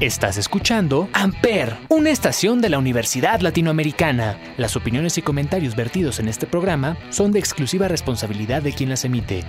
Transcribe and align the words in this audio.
Estás 0.00 0.38
escuchando 0.38 1.10
Amper, 1.12 1.76
una 1.90 2.08
estación 2.08 2.62
de 2.62 2.70
la 2.70 2.78
Universidad 2.78 3.40
Latinoamericana. 3.40 4.40
Las 4.56 4.74
opiniones 4.74 5.18
y 5.18 5.22
comentarios 5.22 5.76
vertidos 5.76 6.20
en 6.20 6.28
este 6.28 6.46
programa 6.46 6.96
son 7.10 7.32
de 7.32 7.38
exclusiva 7.38 7.86
responsabilidad 7.86 8.62
de 8.62 8.72
quien 8.72 8.88
las 8.88 9.04
emite. 9.04 9.44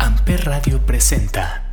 Amper 0.00 0.46
Radio 0.46 0.84
presenta. 0.84 1.64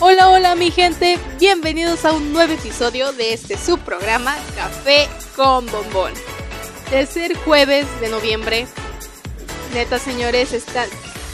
Hola, 0.00 0.30
hola 0.30 0.54
mi 0.54 0.70
gente, 0.70 1.18
bienvenidos 1.38 2.06
a 2.06 2.12
un 2.12 2.32
nuevo 2.32 2.54
episodio 2.54 3.12
de 3.12 3.34
este 3.34 3.58
subprograma 3.58 4.34
Café 4.56 5.06
con 5.36 5.66
Bombón. 5.66 6.14
Tercer 6.88 7.36
jueves 7.36 7.86
de 8.00 8.08
noviembre. 8.08 8.66
Neta, 9.74 9.98
señores, 9.98 10.54
este 10.54 10.80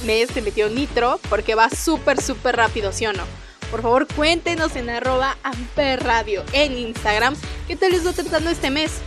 mes 0.05 0.30
se 0.30 0.43
metió 0.43 0.69
nitro 0.69 1.21
porque 1.29 1.55
va 1.55 1.71
súper, 1.71 2.21
súper 2.21 2.57
rápido, 2.57 2.93
¿sí 2.93 3.06
o 3.06 3.12
no? 3.12 3.25
Por 3.70 3.83
favor, 3.83 4.06
cuéntenos 4.06 4.77
en 4.77 4.89
arroba 4.89 5.37
amperradio 5.43 6.43
en 6.52 6.79
Instagram 6.79 7.37
qué 7.66 7.77
tal 7.77 7.93
les 7.93 8.06
va 8.06 8.12
tratando 8.12 8.51
este 8.51 8.70
mes. 8.70 9.01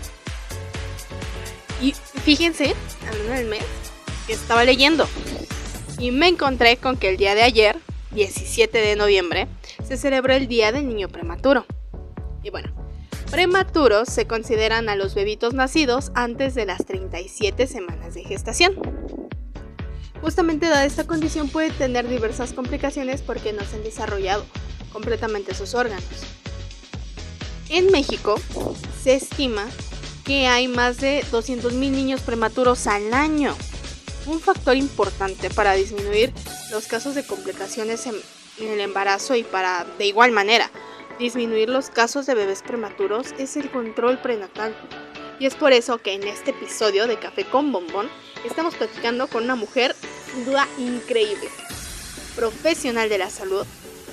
Y 1.82 1.94
fíjense, 2.24 2.76
hablando 3.08 3.34
del 3.34 3.48
mes, 3.48 3.66
que 4.28 4.34
estaba 4.34 4.64
leyendo. 4.64 5.08
Y 5.98 6.12
me 6.12 6.28
encontré 6.28 6.78
con 6.78 6.98
que 6.98 7.10
el 7.10 7.18
día 7.18 7.34
de 7.34 7.42
ayer, 7.42 7.78
17 8.12 8.78
de 8.78 8.96
noviembre, 8.96 9.48
se 9.88 9.98
celebró 9.98 10.34
el 10.34 10.48
Día 10.48 10.72
del 10.72 10.88
Niño 10.88 11.10
Prematuro. 11.10 11.66
Y 12.44 12.52
bueno, 12.52 12.72
Prematuros 13.32 14.10
se 14.10 14.28
consideran 14.28 14.90
a 14.90 14.96
los 14.96 15.16
bebitos 15.16 15.54
nacidos 15.54 16.12
antes 16.16 16.54
de 16.54 16.66
las 16.66 16.86
37 16.86 17.66
semanas 17.66 18.14
de 18.14 18.24
gestación. 18.24 18.76
Justamente 20.22 20.68
dada 20.68 20.86
esta 20.86 21.08
condición 21.08 21.50
puede 21.50 21.72
tener 21.72 22.08
diversas 22.08 22.54
complicaciones 22.54 23.22
porque 23.22 23.54
no 23.54 23.66
se 23.66 23.78
han 23.78 23.84
desarrollado 23.84 24.46
completamente 24.94 25.56
sus 25.56 25.74
órganos. 25.74 26.06
En 27.70 27.92
México 27.92 28.40
se 29.04 29.16
estima 29.16 29.66
que 30.26 30.48
hay 30.48 30.68
más 30.68 30.98
de 30.98 31.24
200.000 31.32 31.72
niños 31.74 32.22
prematuros 32.22 32.86
al 32.86 33.14
año, 33.14 33.56
un 34.28 34.40
factor 34.40 34.76
importante 34.76 35.50
para 35.50 35.74
disminuir 35.74 36.32
los 36.70 36.86
casos 36.88 37.16
de 37.16 37.26
complicaciones 37.26 38.06
en, 38.06 38.16
el 38.60 38.80
embarazo 38.80 39.36
y 39.36 39.44
para, 39.44 39.86
de 39.98 40.06
igual 40.06 40.32
manera, 40.32 40.70
disminuir 41.18 41.70
los 41.70 41.90
casos 41.90 42.28
de 42.28 42.36
bebés 42.36 42.62
prematuros 42.62 43.34
es 43.40 43.58
el 43.58 43.72
control 43.72 44.20
prenatal. 44.22 44.76
Y 45.40 45.48
es 45.48 45.56
por 45.56 45.74
eso 45.74 45.98
que 45.98 46.14
en 46.14 46.28
este 46.28 46.52
episodio 46.52 47.08
de 47.08 47.18
Café 47.18 47.46
con 47.46 47.72
Bombón 47.72 48.08
estamos 48.46 48.76
platicando 48.76 49.28
con 49.28 49.44
una 49.44 49.56
mujer 49.56 49.96
duda 50.46 50.68
increíble, 50.78 51.50
profesional 52.36 53.10
de 53.10 53.18
la 53.18 53.30
salud, 53.30 53.66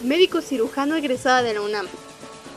médico 0.02 0.40
cirujano 0.40 0.96
egresada 0.96 1.42
de 1.42 1.54
la 1.54 1.60
UNAM, 1.60 1.86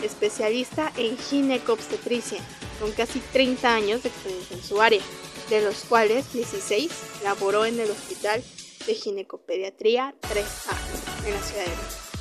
especialista 0.04 0.92
en 0.98 1.17
ginecobstetricia, 1.17 2.39
con 2.80 2.92
casi 2.92 3.20
30 3.20 3.73
años 3.73 4.04
de 4.04 4.09
experiencia 4.09 4.58
en 4.58 4.64
su 4.64 4.82
área, 4.82 5.02
de 5.50 5.62
los 5.62 5.84
cuales 5.84 6.32
16 6.34 6.92
laboró 7.23 7.66
en 7.66 7.80
el 7.80 7.92
Hospital 7.92 8.44
de 8.86 8.95
Ginecopediatría 8.95 10.16
3A 10.22 11.28
en 11.28 11.34
la 11.34 11.42
Ciudad 11.42 11.64
de 11.64 11.70
México. 11.70 12.12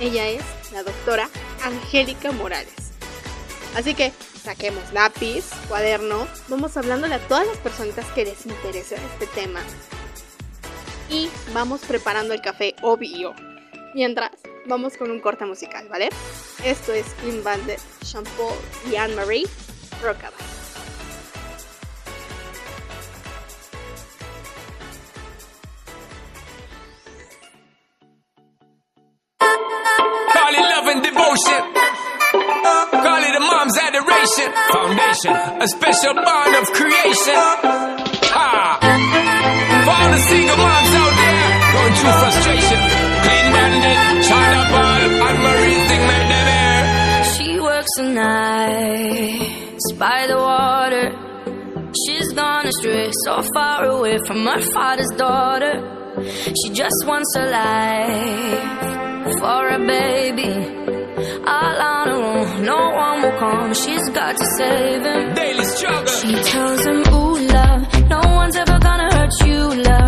Ella 0.00 0.28
es 0.28 0.42
la 0.72 0.82
doctora 0.82 1.30
Angélica 1.62 2.32
Morales. 2.32 2.74
Así 3.74 3.94
que 3.94 4.12
saquemos 4.42 4.92
lápiz, 4.92 5.46
cuaderno, 5.68 6.26
vamos 6.48 6.76
hablándole 6.76 7.14
a 7.14 7.28
todas 7.28 7.46
las 7.46 7.56
personitas 7.58 8.06
que 8.12 8.24
les 8.24 8.44
interese 8.46 8.96
este 8.96 9.26
tema. 9.28 9.60
Y 11.10 11.28
vamos 11.52 11.82
preparando 11.82 12.34
el 12.34 12.40
café 12.40 12.74
obvio. 12.82 13.34
Mientras, 13.94 14.30
vamos 14.66 14.96
con 14.96 15.10
un 15.10 15.20
corte 15.20 15.44
musical, 15.44 15.88
¿vale? 15.88 16.08
Esto 16.64 16.92
es 16.92 17.06
Clean 17.20 17.42
Bandit, 17.44 17.78
Shampoo 18.02 18.56
y 18.90 18.96
Anne-Marie, 18.96 19.46
Rockabye. 20.02 20.54
Call 33.04 33.22
it 33.22 33.36
a 33.36 33.40
mom's 33.40 33.76
adoration. 33.78 34.52
Foundation, 34.72 35.34
a 35.60 35.68
special 35.68 36.14
bond 36.14 36.54
of 36.56 36.72
creation. 36.72 37.34
Ha! 38.32 38.83
All 39.94 40.10
the 40.10 40.18
single 40.18 40.56
moms 40.56 40.92
out 41.00 41.14
there 41.20 41.38
going 41.74 41.94
through 41.98 42.16
frustration. 42.22 42.80
Clean 43.24 43.46
bandit, 43.54 43.98
China 44.28 44.60
ball, 44.72 45.00
and 45.28 45.38
Marie 45.44 45.80
thing 45.88 46.02
made 46.10 46.28
them 46.32 46.46
air. 46.62 47.24
She 47.34 47.60
works 47.60 47.92
the 47.96 48.06
nights 48.24 49.86
by 49.98 50.26
the 50.26 50.36
water. 50.36 51.06
She's 52.02 52.32
gone 52.32 52.66
astray, 52.66 53.10
so 53.24 53.42
far 53.54 53.84
away 53.84 54.18
from 54.26 54.44
her 54.46 54.60
father's 54.60 55.12
daughter. 55.16 55.74
She 56.58 56.70
just 56.70 57.00
wants 57.06 57.34
a 57.36 57.44
life 57.60 59.38
for 59.40 59.68
a 59.68 59.78
baby 59.86 60.84
all 61.46 61.80
on 61.80 62.08
her 62.08 62.22
own. 62.32 62.64
No 62.64 62.78
one 62.90 63.22
will 63.22 63.38
come. 63.38 63.74
She's 63.74 64.08
got 64.10 64.36
to 64.36 64.46
save 64.58 65.02
him. 65.04 65.34
Daily 65.34 65.64
struggle. 65.64 66.06
She 66.06 66.34
tells 66.50 66.84
him, 66.84 67.00
Ooh, 67.12 67.38
love, 67.56 68.08
no 68.08 68.20
one's 68.40 68.56
ever 68.56 68.78
gonna 68.78 69.03
hurt 69.24 69.46
you, 69.46 69.82
love. 69.82 70.03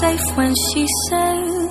Safe 0.00 0.36
when 0.36 0.54
she 0.72 0.86
says, 1.08 1.70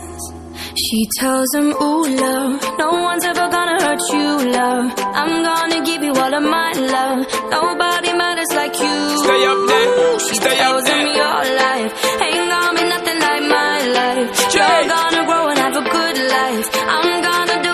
She 0.75 1.07
tells 1.19 1.47
him, 1.55 1.67
Ooh, 1.81 2.03
love, 2.15 2.61
no 2.77 2.89
one's 3.07 3.25
ever 3.25 3.47
gonna 3.49 3.77
hurt 3.83 4.01
you, 4.13 4.51
love. 4.51 4.93
I'm 4.97 5.43
gonna 5.43 5.81
give 5.85 6.01
you 6.03 6.13
all 6.13 6.33
of 6.33 6.43
my 6.43 6.71
love. 6.95 7.19
Nobody 7.49 8.13
matters 8.13 8.51
like 8.53 8.75
you. 8.79 8.97
Stay 9.25 9.41
up 9.51 9.59
there, 9.71 10.19
She 10.19 10.35
stay 10.35 10.55
tells 10.55 10.81
up 10.81 10.85
there. 10.87 10.99
him 11.01 11.15
your 11.21 11.41
life 11.65 11.91
ain't 12.25 12.49
gonna 12.53 12.79
be 12.79 12.85
nothing 12.95 13.19
like 13.27 13.43
my 13.59 13.75
life. 13.99 14.27
You're 14.55 14.87
gonna 14.95 15.23
grow 15.25 15.47
and 15.51 15.57
have 15.59 15.75
a 15.83 15.85
good 15.97 16.17
life. 16.37 16.65
I'm 16.95 17.21
gonna 17.29 17.57
do 17.67 17.70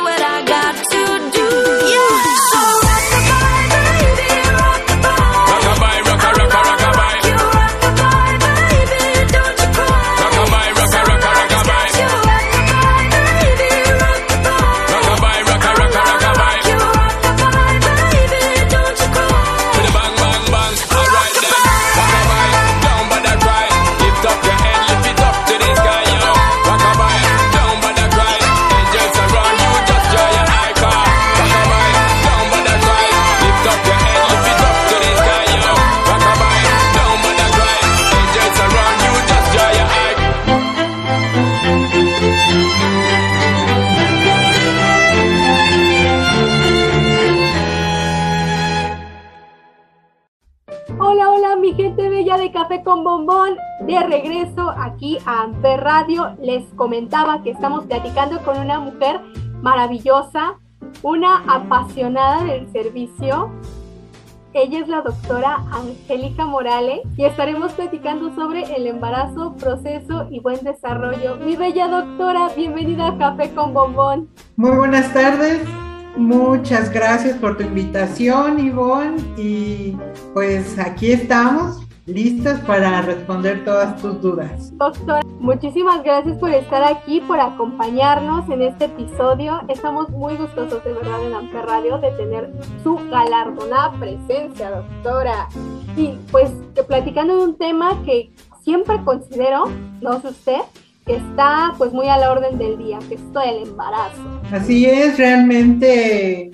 De 53.88 53.98
regreso 54.04 54.69
aquí 54.78 55.18
a 55.25 55.44
Amper 55.44 55.80
Radio. 55.80 56.36
Les 56.42 56.66
comentaba 56.75 57.42
que 57.42 57.51
estamos 57.51 57.86
platicando 57.86 58.44
con 58.44 58.60
una 58.60 58.81
mujer 58.81 59.22
maravillosa, 59.62 60.56
una 61.04 61.38
apasionada 61.48 62.44
del 62.44 62.69
servicio. 62.74 63.50
Ella 64.51 64.80
es 64.80 64.89
la 64.89 65.01
doctora 65.04 65.63
Angélica 65.72 66.45
Morales 66.45 67.00
y 67.16 67.24
estaremos 67.24 67.72
platicando 67.72 68.36
sobre 68.36 68.63
el 68.75 68.88
embarazo, 68.88 69.56
proceso 69.56 70.28
y 70.30 70.42
buen 70.42 70.62
desarrollo. 70.66 71.38
Mi 71.38 71.56
bella 71.56 71.88
doctora, 71.88 72.50
bienvenida 72.57 73.07
a 73.07 73.18
Café 73.18 73.51
con 73.54 73.74
Bombón. 73.74 74.28
Muy 74.57 74.72
buenas 74.72 75.13
tardes. 75.13 75.62
Muchas 76.18 76.92
gracias 76.92 77.38
por 77.38 77.56
tu 77.56 77.63
invitación, 77.63 78.60
Ivonne. 78.60 79.16
Y 79.38 79.95
pues 80.34 80.78
aquí 80.78 81.13
estamos, 81.13 81.87
listas 82.07 82.62
para 82.62 83.01
responder 83.01 83.65
todas 83.65 84.01
tus 84.01 84.21
dudas. 84.21 84.75
Doctora, 84.77 85.21
muchísimas 85.39 86.04
gracias 86.04 86.38
por 86.38 86.50
estar 86.51 86.81
aquí, 86.83 87.19
por 87.19 87.39
acompañarnos 87.39 88.50
en 88.50 88.62
este 88.62 88.86
episodio. 88.86 89.62
Estamos 89.68 90.09
muy 90.09 90.36
gustosos 90.38 90.83
de 90.86 90.94
verdad 90.94 91.25
en 91.25 91.33
Amper 91.33 91.65
Radio 91.65 91.98
de 91.98 92.12
tener 92.12 92.51
su 92.81 92.95
galardonada 93.12 93.92
presencia, 94.00 94.71
doctora. 94.71 95.50
Y 95.98 96.13
pues 96.31 96.50
que 96.74 96.83
platicando 96.83 97.38
de 97.38 97.44
un 97.44 97.57
tema 97.57 98.01
que 98.06 98.31
siempre 98.63 99.03
considero, 99.03 99.65
no 100.01 100.21
sé 100.21 100.30
usted, 100.30 100.62
que 101.06 101.18
está 101.18 101.74
pues 101.77 101.92
muy 101.92 102.07
a 102.07 102.18
la 102.18 102.31
orden 102.31 102.57
del 102.57 102.77
día, 102.77 103.00
que 103.10 103.15
es 103.15 103.21
esto 103.21 103.39
del 103.39 103.68
embarazo. 103.68 104.21
Así 104.51 104.86
es, 104.86 105.18
realmente 105.18 106.51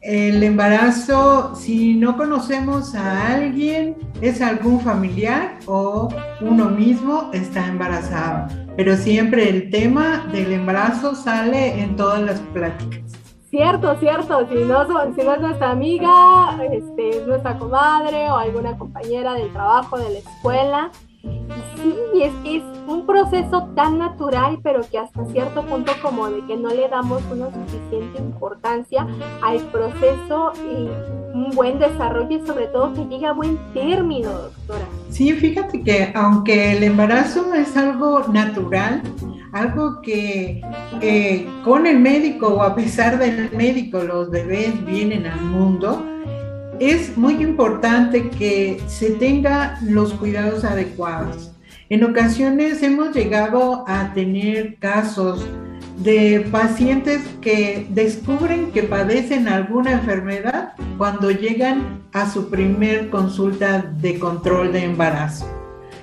el 0.00 0.42
embarazo, 0.42 1.54
si 1.54 1.94
no 1.94 2.16
conocemos 2.16 2.94
a 2.94 3.34
alguien, 3.34 3.96
es 4.20 4.40
algún 4.40 4.80
familiar 4.80 5.58
o 5.66 6.08
uno 6.40 6.66
mismo 6.66 7.30
está 7.32 7.66
embarazado. 7.66 8.46
Pero 8.76 8.96
siempre 8.96 9.48
el 9.48 9.70
tema 9.70 10.26
del 10.32 10.52
embarazo 10.52 11.14
sale 11.14 11.80
en 11.80 11.96
todas 11.96 12.22
las 12.22 12.38
pláticas. 12.52 13.12
Cierto, 13.50 13.96
cierto, 13.98 14.46
si 14.48 14.56
no, 14.64 14.86
son- 14.86 15.14
si 15.16 15.22
no 15.22 15.34
es 15.34 15.40
nuestra 15.40 15.70
amiga, 15.70 16.58
este, 16.70 17.08
es 17.18 17.26
nuestra 17.26 17.58
comadre 17.58 18.30
o 18.30 18.36
alguna 18.36 18.76
compañera 18.76 19.32
del 19.34 19.50
trabajo, 19.52 19.98
de 19.98 20.10
la 20.10 20.18
escuela. 20.18 20.90
Y 21.84 21.90
sí, 21.90 22.22
es 22.22 22.32
que 22.42 22.56
es 22.56 22.62
un 22.86 23.06
proceso 23.06 23.68
tan 23.74 23.98
natural, 23.98 24.58
pero 24.62 24.80
que 24.90 24.98
hasta 24.98 25.24
cierto 25.26 25.62
punto 25.64 25.92
como 26.02 26.28
de 26.28 26.44
que 26.46 26.56
no 26.56 26.70
le 26.70 26.88
damos 26.88 27.22
una 27.30 27.46
suficiente 27.52 28.18
importancia 28.18 29.06
al 29.42 29.58
proceso 29.70 30.52
y 30.56 30.88
un 31.36 31.50
buen 31.54 31.78
desarrollo 31.78 32.42
y 32.42 32.46
sobre 32.46 32.66
todo 32.66 32.92
que 32.94 33.04
llegue 33.04 33.26
a 33.26 33.32
buen 33.32 33.58
término, 33.74 34.30
doctora. 34.30 34.86
Sí, 35.10 35.32
fíjate 35.32 35.82
que 35.82 36.10
aunque 36.14 36.76
el 36.76 36.82
embarazo 36.82 37.54
es 37.54 37.76
algo 37.76 38.26
natural, 38.28 39.02
algo 39.52 40.00
que 40.02 40.62
eh, 41.00 41.46
con 41.64 41.86
el 41.86 41.98
médico 41.98 42.48
o 42.48 42.62
a 42.62 42.74
pesar 42.74 43.18
del 43.18 43.50
médico 43.52 44.02
los 44.02 44.30
bebés 44.30 44.84
vienen 44.84 45.26
al 45.26 45.40
mundo, 45.42 46.04
es 46.80 47.16
muy 47.16 47.34
importante 47.42 48.30
que 48.30 48.80
se 48.86 49.10
tengan 49.12 49.76
los 49.82 50.12
cuidados 50.14 50.64
adecuados. 50.64 51.50
En 51.90 52.04
ocasiones 52.04 52.82
hemos 52.82 53.14
llegado 53.14 53.84
a 53.88 54.12
tener 54.12 54.76
casos 54.76 55.46
de 55.96 56.46
pacientes 56.52 57.22
que 57.40 57.86
descubren 57.88 58.72
que 58.72 58.82
padecen 58.82 59.48
alguna 59.48 59.92
enfermedad 59.92 60.74
cuando 60.98 61.30
llegan 61.30 62.02
a 62.12 62.30
su 62.30 62.50
primer 62.50 63.08
consulta 63.08 63.80
de 64.00 64.18
control 64.18 64.70
de 64.72 64.84
embarazo. 64.84 65.46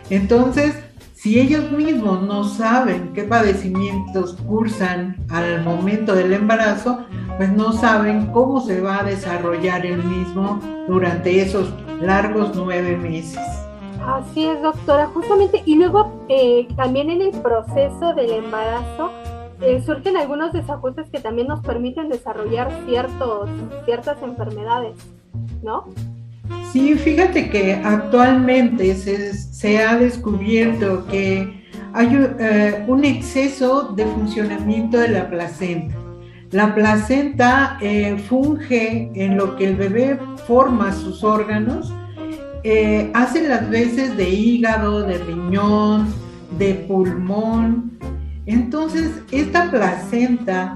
Entonces, 0.10 0.74
si 1.14 1.40
ellos 1.40 1.72
mismos 1.72 2.24
no 2.24 2.46
saben 2.46 3.14
qué 3.14 3.24
padecimientos 3.24 4.38
cursan 4.48 5.16
al 5.30 5.64
momento 5.64 6.16
del 6.16 6.34
embarazo, 6.34 7.06
pues 7.38 7.52
no 7.52 7.74
saben 7.74 8.28
cómo 8.32 8.60
se 8.60 8.82
va 8.82 9.02
a 9.02 9.04
desarrollar 9.04 9.86
el 9.86 10.04
mismo 10.04 10.60
durante 10.88 11.42
esos 11.42 11.72
largos 12.02 12.54
nueve 12.56 12.98
meses. 12.98 13.65
Así 14.08 14.46
es, 14.46 14.62
doctora, 14.62 15.08
justamente. 15.08 15.64
Y 15.66 15.76
luego 15.76 16.26
eh, 16.30 16.68
también 16.76 17.10
en 17.10 17.22
el 17.22 17.32
proceso 17.32 18.14
del 18.16 18.32
embarazo 18.32 19.12
eh, 19.62 19.82
surgen 19.84 20.16
algunos 20.16 20.54
desajustes 20.54 21.10
que 21.10 21.20
también 21.20 21.48
nos 21.48 21.62
permiten 21.62 22.10
desarrollar 22.10 22.72
ciertos, 22.86 23.50
ciertas 23.86 24.22
enfermedades, 24.22 24.96
¿no? 25.64 25.86
Sí, 26.72 26.94
fíjate 26.96 27.50
que 27.50 27.74
actualmente 27.74 28.94
se, 28.96 29.84
ha 29.84 29.96
descubierto 29.98 31.06
que 31.08 31.66
hay 31.94 32.10
eh, 32.40 32.84
un 32.88 33.06
exceso 33.06 33.94
de 33.94 34.06
funcionamiento 34.06 35.00
de 35.00 35.08
la 35.08 35.30
placenta. 35.30 35.96
La 36.52 36.76
placenta 36.76 37.80
funge 38.30 39.10
en 39.16 39.36
lo 39.36 39.56
que 39.56 39.66
el 39.66 39.76
bebé 39.76 40.20
forma 40.46 40.94
sus 40.94 41.24
órganos, 41.24 41.92
eh, 42.68 43.12
hace 43.14 43.48
las 43.48 43.70
veces 43.70 44.18
de 44.18 44.28
hígado, 44.28 45.04
de 45.04 45.20
riñón, 45.20 46.08
de 46.58 46.74
pulmón. 46.74 47.92
Entonces, 48.48 49.22
esta 49.30 49.70
placenta 49.70 50.76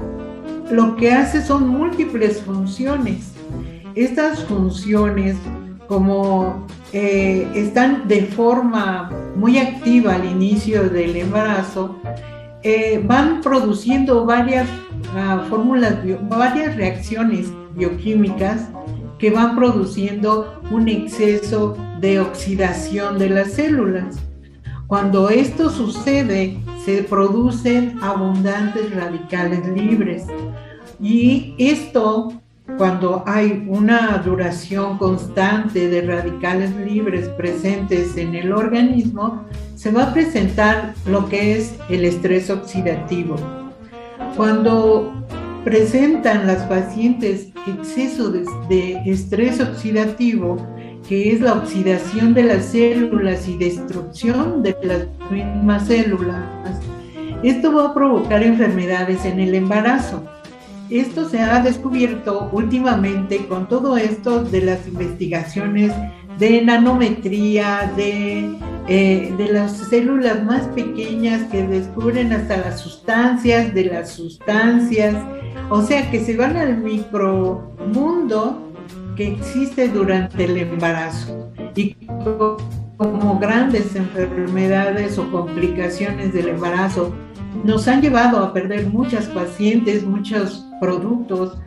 lo 0.70 0.96
que 0.96 1.12
hace 1.12 1.42
son 1.42 1.68
múltiples 1.68 2.42
funciones. 2.42 3.34
Estas 3.96 4.44
funciones, 4.44 5.36
como 5.88 6.68
eh, 6.94 7.48
están 7.56 8.08
de 8.08 8.22
forma 8.22 9.10
muy 9.36 9.58
activa 9.58 10.14
al 10.14 10.26
inicio 10.26 10.92
del 10.92 11.16
embarazo, 11.16 11.96
eh, 12.62 13.02
van 13.04 13.42
produciendo 13.42 14.28
varias 14.28 14.68
uh, 15.16 15.50
fórmulas, 15.50 15.96
varias 16.30 16.76
reacciones 16.76 17.48
bioquímicas 17.74 18.70
que 19.20 19.30
van 19.30 19.56
produciendo 19.56 20.62
un 20.72 20.88
exceso 20.88 21.78
de 22.00 22.20
oxidación 22.20 23.20
de 23.20 23.30
las 23.30 23.52
células. 23.54 24.18
Cuando 24.88 25.30
esto 25.30 25.70
sucede, 25.70 26.58
se 26.84 27.04
producen 27.04 28.00
abundantes 28.02 28.96
radicales 28.96 29.68
libres 29.68 30.26
y 31.00 31.54
esto 31.60 32.34
cuando 32.78 33.24
hay 33.26 33.66
una 33.68 34.18
duración 34.20 34.98
constante 34.98 35.90
de 35.90 36.02
radicales 36.02 36.76
libres 36.76 37.28
presentes 37.30 38.16
en 38.16 38.36
el 38.36 38.54
organismo, 38.54 39.46
se 39.76 39.92
va 39.92 40.04
a 40.04 40.14
presentar 40.14 40.94
lo 41.06 41.28
que 41.28 41.58
es 41.58 41.76
el 41.90 42.06
estrés 42.06 42.50
oxidativo. 42.50 43.36
Cuando 44.36 45.26
presentan 45.64 46.48
las 46.48 46.64
pacientes 46.64 47.50
exceso 47.68 48.32
de, 48.32 48.46
de 48.70 49.02
estrés 49.06 49.60
oxidativo, 49.60 50.58
que 51.08 51.32
es 51.32 51.42
la 51.42 51.54
oxidación 51.54 52.34
de 52.34 52.44
las 52.44 52.66
células 52.66 53.48
y 53.48 53.58
destrucción 53.58 54.62
de 54.64 54.76
las 54.84 55.08
mismas 55.32 55.88
células, 55.88 56.60
esto 57.44 57.74
va 57.74 57.86
a 57.86 57.94
provocar 57.94 58.44
enfermedades 58.44 59.24
en 59.24 59.40
el 59.40 59.56
embarazo. 59.56 60.26
Esto 60.90 61.30
se 61.30 61.40
ha 61.40 61.62
descubierto 61.62 62.50
últimamente 62.52 63.46
con 63.48 63.70
todo 63.70 63.96
esto 63.96 64.44
de 64.44 64.62
las 64.62 64.86
investigaciones 64.88 65.94
de 66.40 66.62
nanometría, 66.62 67.92
de, 67.98 68.50
eh, 68.88 69.34
de 69.38 69.48
las 69.52 69.74
células 69.78 70.44
más 70.44 70.68
pequeñas 70.68 71.44
que 71.52 71.68
descubren 71.68 72.32
hasta 72.32 72.58
las 72.58 72.80
sustancias 72.80 73.74
de 73.74 73.86
las 73.86 74.12
sustancias, 74.12 75.16
o 75.70 75.82
sea 75.82 76.10
que 76.10 76.24
se 76.24 76.38
van 76.38 76.56
al 76.56 76.78
micromundo 76.78 78.72
que 79.18 79.34
existe 79.34 79.90
durante 79.90 80.46
el 80.46 80.58
embarazo. 80.58 81.52
Y 81.76 81.94
como 82.96 83.38
grandes 83.38 83.96
enfermedades 83.96 85.18
o 85.18 85.30
complicaciones 85.30 86.34
del 86.34 86.50
embarazo 86.50 87.14
nos 87.66 87.88
han 87.88 88.02
llevado 88.02 88.40
a 88.40 88.54
perder 88.54 88.88
muchas 88.88 89.26
pacientes, 89.26 90.06
muchos 90.06 90.66
productos 90.80 91.58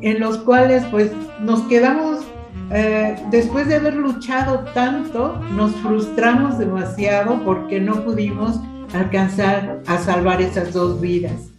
en 0.00 0.20
los 0.20 0.38
cuales 0.38 0.84
pues 0.90 1.12
nos 1.40 1.60
quedamos 1.62 2.24
eh, 2.72 3.16
después 3.30 3.68
de 3.68 3.76
haber 3.76 3.94
luchado 3.94 4.64
tanto, 4.74 5.38
nos 5.54 5.72
frustramos 5.76 6.58
demasiado 6.58 7.42
porque 7.44 7.80
no 7.80 8.04
pudimos 8.04 8.60
alcanzar 8.94 9.82
a 9.86 9.98
salvar 9.98 10.40
esas 10.40 10.72
dos 10.72 11.00
vidas. 11.00 11.50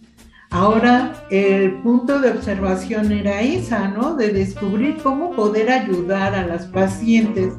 Ahora 0.49 1.13
el 1.31 1.81
punto 1.81 2.19
de 2.19 2.31
observación 2.31 3.11
era 3.11 3.41
esa, 3.41 3.87
¿no? 3.87 4.15
De 4.15 4.29
descubrir 4.29 4.97
cómo 5.01 5.31
poder 5.31 5.71
ayudar 5.71 6.35
a 6.35 6.45
las 6.45 6.67
pacientes 6.67 7.53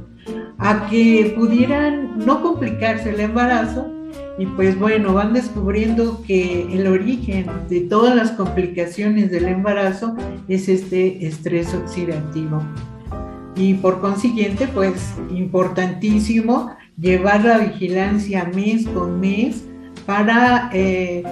a 0.58 0.86
que 0.88 1.34
pudieran 1.36 2.18
no 2.18 2.40
complicarse 2.40 3.10
el 3.10 3.20
embarazo 3.20 3.90
y 4.38 4.46
pues 4.46 4.78
bueno, 4.78 5.14
van 5.14 5.32
descubriendo 5.32 6.22
que 6.26 6.72
el 6.72 6.86
origen 6.86 7.46
de 7.68 7.82
todas 7.82 8.16
las 8.16 8.32
complicaciones 8.32 9.30
del 9.30 9.46
embarazo 9.46 10.16
es 10.48 10.68
este 10.68 11.26
estrés 11.26 11.74
oxidativo. 11.74 12.62
Y 13.56 13.74
por 13.74 14.00
consiguiente, 14.00 14.66
pues 14.66 15.14
importantísimo 15.30 16.74
llevar 16.98 17.44
la 17.44 17.58
vigilancia 17.58 18.44
mes 18.54 18.86
con 18.88 19.20
mes 19.20 19.64
para 20.06 20.70
eh, 20.72 21.22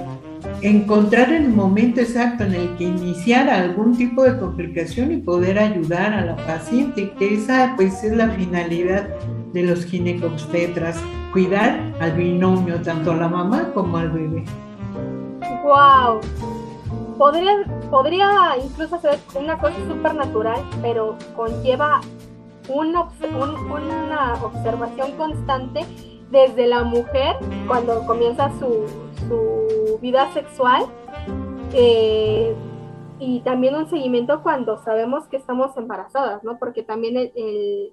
encontrar 0.63 1.33
el 1.33 1.49
momento 1.49 2.01
exacto 2.01 2.45
en 2.45 2.55
el 2.55 2.77
que 2.77 2.85
iniciar 2.85 3.49
algún 3.49 3.97
tipo 3.97 4.23
de 4.25 4.39
complicación 4.39 5.13
y 5.13 5.19
poder 5.19 5.59
ayudar 5.59 6.13
a 6.15 6.25
la 6.25 6.37
paciente, 6.37 7.13
que 7.19 7.35
esa 7.35 7.75
pues 7.77 8.03
es 8.05 8.17
la 8.17 8.31
finalidad 8.31 9.09
de 9.53 9.63
los 9.63 9.85
ginecobstetras 9.85 10.99
cuidar 11.33 11.81
al 12.01 12.13
binomio, 12.13 12.81
tanto 12.83 13.13
a 13.13 13.17
la 13.17 13.29
mamá 13.29 13.71
como 13.75 13.97
al 13.97 14.11
bebé. 14.11 14.45
¡Wow! 15.65 16.21
Podría, 17.19 17.65
podría 17.93 18.57
incluso 18.57 18.99
ser 19.01 19.19
una 19.35 19.59
cosa 19.59 19.77
súper 19.87 20.15
natural, 20.15 20.65
pero 20.81 21.19
conlleva 21.37 22.01
una, 22.71 23.03
una 23.03 24.35
observación 24.43 25.13
constante 25.19 25.85
desde 26.31 26.69
la 26.69 26.85
mujer 26.85 27.37
cuando 27.67 28.07
comienza 28.07 28.51
su, 28.59 28.87
su 29.29 29.99
vida 30.01 30.33
sexual 30.33 30.87
eh, 31.75 32.57
y 33.19 33.41
también 33.41 33.75
un 33.75 33.91
seguimiento 33.91 34.43
cuando 34.43 34.83
sabemos 34.83 35.29
que 35.29 35.37
estamos 35.37 35.77
embarazadas, 35.77 36.43
¿no? 36.43 36.59
Porque 36.59 36.83
también 36.83 37.31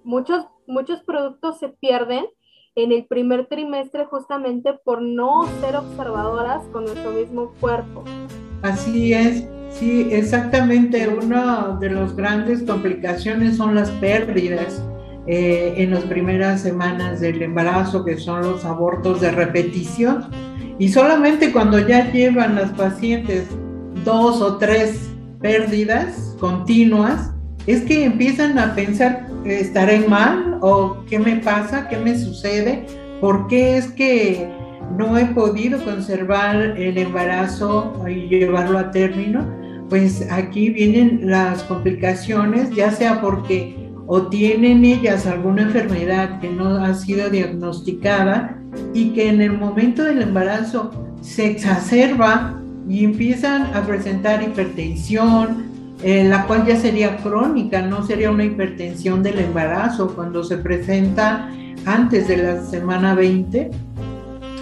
muchos, 0.06 0.46
muchos 0.66 1.04
productos 1.04 1.60
se 1.60 1.68
pierden 1.68 2.26
en 2.76 2.94
el 2.94 3.06
primer 3.06 3.48
trimestre 3.48 4.06
justamente 4.06 4.76
por 4.86 5.02
no 5.02 5.46
ser 5.60 5.76
observadoras 5.76 6.64
con 6.70 6.86
nuestro 6.86 7.12
mismo 7.12 7.54
cuerpo. 7.60 8.06
Así 8.62 9.14
es, 9.14 9.48
sí, 9.72 10.10
exactamente. 10.12 11.08
Una 11.08 11.78
de 11.80 11.90
las 11.90 12.16
grandes 12.16 12.64
complicaciones 12.64 13.58
son 13.58 13.76
las 13.76 13.90
pérdidas 13.92 14.84
eh, 15.28 15.76
en 15.78 15.92
las 15.92 16.04
primeras 16.06 16.62
semanas 16.62 17.20
del 17.20 17.42
embarazo, 17.42 18.04
que 18.04 18.18
son 18.18 18.42
los 18.42 18.66
abortos 18.66 19.22
de 19.22 19.32
repetición. 19.32 20.26
Y 20.80 20.90
solamente 20.90 21.52
cuando 21.52 21.80
ya 21.80 22.12
llevan 22.12 22.56
las 22.56 22.72
pacientes 22.72 23.48
dos 24.06 24.42
o 24.42 24.58
tres 24.58 25.10
pérdidas 25.42 26.36
continuas, 26.40 27.32
es 27.68 27.82
que 27.82 28.06
empiezan 28.06 28.58
a 28.58 28.74
pensar, 28.74 29.28
¿estaré 29.46 30.00
mal? 30.08 30.58
¿O 30.62 31.04
qué 31.10 31.20
me 31.20 31.36
pasa? 31.36 31.88
¿Qué 31.90 31.98
me 31.98 32.18
sucede? 32.18 32.86
¿Por 33.22 33.48
qué 33.48 33.78
es 33.78 33.88
que 33.92 34.50
no 34.98 35.18
he 35.18 35.26
podido 35.26 35.84
conservar 35.84 36.56
el 36.56 36.98
embarazo 36.98 37.94
y 38.08 38.28
llevarlo 38.28 38.80
a 38.80 38.92
término? 38.92 39.59
Pues 39.90 40.26
aquí 40.32 40.70
vienen 40.70 41.22
las 41.24 41.64
complicaciones, 41.64 42.70
ya 42.76 42.92
sea 42.92 43.22
porque 43.22 43.76
o 44.12 44.24
tienen 44.24 44.86
ellas 44.86 45.28
alguna 45.28 45.64
enfermedad 45.64 46.40
que 46.40 46.50
no 46.50 46.84
ha 46.84 46.94
sido 46.96 47.30
diagnosticada 47.30 48.60
y 48.94 49.12
que 49.12 49.30
en 49.30 49.42
el 49.42 49.54
momento 49.54 50.04
del 50.04 50.22
embarazo 50.22 50.92
se 51.22 51.48
exacerba 51.48 52.60
y 52.88 53.06
empiezan 53.06 53.76
a 53.76 53.86
presentar 53.86 54.42
hipertensión, 54.42 55.66
eh, 56.04 56.24
la 56.24 56.48
cual 56.48 56.66
ya 56.66 56.76
sería 56.76 57.18
crónica, 57.18 57.84
no 57.84 58.04
sería 58.04 58.32
una 58.32 58.46
hipertensión 58.46 59.22
del 59.22 59.38
embarazo 59.38 60.16
cuando 60.16 60.44
se 60.44 60.58
presenta 60.58 61.52
antes 61.86 62.28
de 62.28 62.38
la 62.38 62.62
semana 62.64 63.14
20 63.14 63.70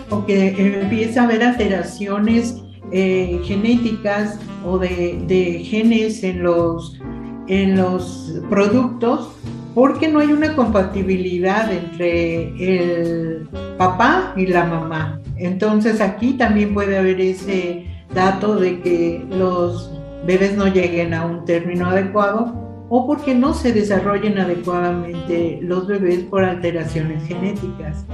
o 0.10 0.26
que 0.26 0.82
empieza 0.82 1.22
a 1.22 1.24
haber 1.24 1.44
alteraciones 1.44 2.64
eh, 2.92 3.40
genéticas 3.44 4.40
o 4.66 4.78
de, 4.78 5.24
de, 5.28 5.64
genes 5.64 6.24
en 6.24 6.44
los, 6.44 7.00
en 7.48 7.78
los 7.78 8.42
productos 8.50 9.30
porque 9.74 10.08
no 10.08 10.20
hay 10.20 10.32
una 10.34 10.56
compatibilidad 10.56 11.72
entre 11.72 12.48
el 12.58 13.48
papá 13.78 14.34
y 14.36 14.48
la 14.48 14.66
mamá. 14.66 15.22
Entonces 15.36 16.02
aquí 16.02 16.34
también 16.34 16.74
puede 16.74 16.98
haber 16.98 17.22
ese 17.22 17.86
dato 18.14 18.56
de 18.56 18.80
que 18.82 19.24
los 19.30 19.92
bebés 20.26 20.58
no 20.58 20.68
lleguen 20.68 21.14
a 21.14 21.26
un 21.26 21.46
término 21.46 21.88
adecuado 21.88 22.86
o 22.90 23.06
porque 23.06 23.36
no 23.36 23.54
se 23.54 23.74
desarrollen 23.74 24.40
adecuadamente 24.40 25.60
los 25.62 25.88
bebés 25.88 26.24
por 26.24 26.44
alteraciones 26.44 27.24
genéticas. 27.28 28.06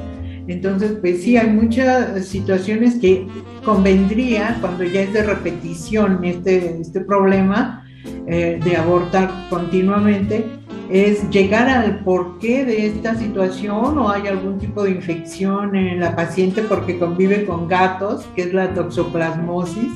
Entonces, 0.47 0.97
pues 0.99 1.23
sí, 1.23 1.37
hay 1.37 1.49
muchas 1.49 2.25
situaciones 2.25 2.95
que 2.95 3.27
convendría, 3.63 4.57
cuando 4.59 4.83
ya 4.83 5.01
es 5.01 5.13
de 5.13 5.23
repetición 5.23 6.23
este, 6.23 6.81
este 6.81 7.01
problema 7.01 7.85
eh, 8.27 8.59
de 8.63 8.75
abortar 8.75 9.31
continuamente, 9.49 10.45
es 10.89 11.29
llegar 11.29 11.69
al 11.69 12.03
porqué 12.03 12.65
de 12.65 12.87
esta 12.87 13.15
situación 13.15 13.97
o 13.97 14.09
hay 14.09 14.27
algún 14.27 14.59
tipo 14.59 14.83
de 14.83 14.91
infección 14.91 15.75
en 15.75 16.01
la 16.01 16.15
paciente 16.15 16.61
porque 16.61 16.99
convive 16.99 17.45
con 17.45 17.67
gatos, 17.67 18.25
que 18.35 18.43
es 18.43 18.53
la 18.53 18.73
toxoplasmosis 18.73 19.91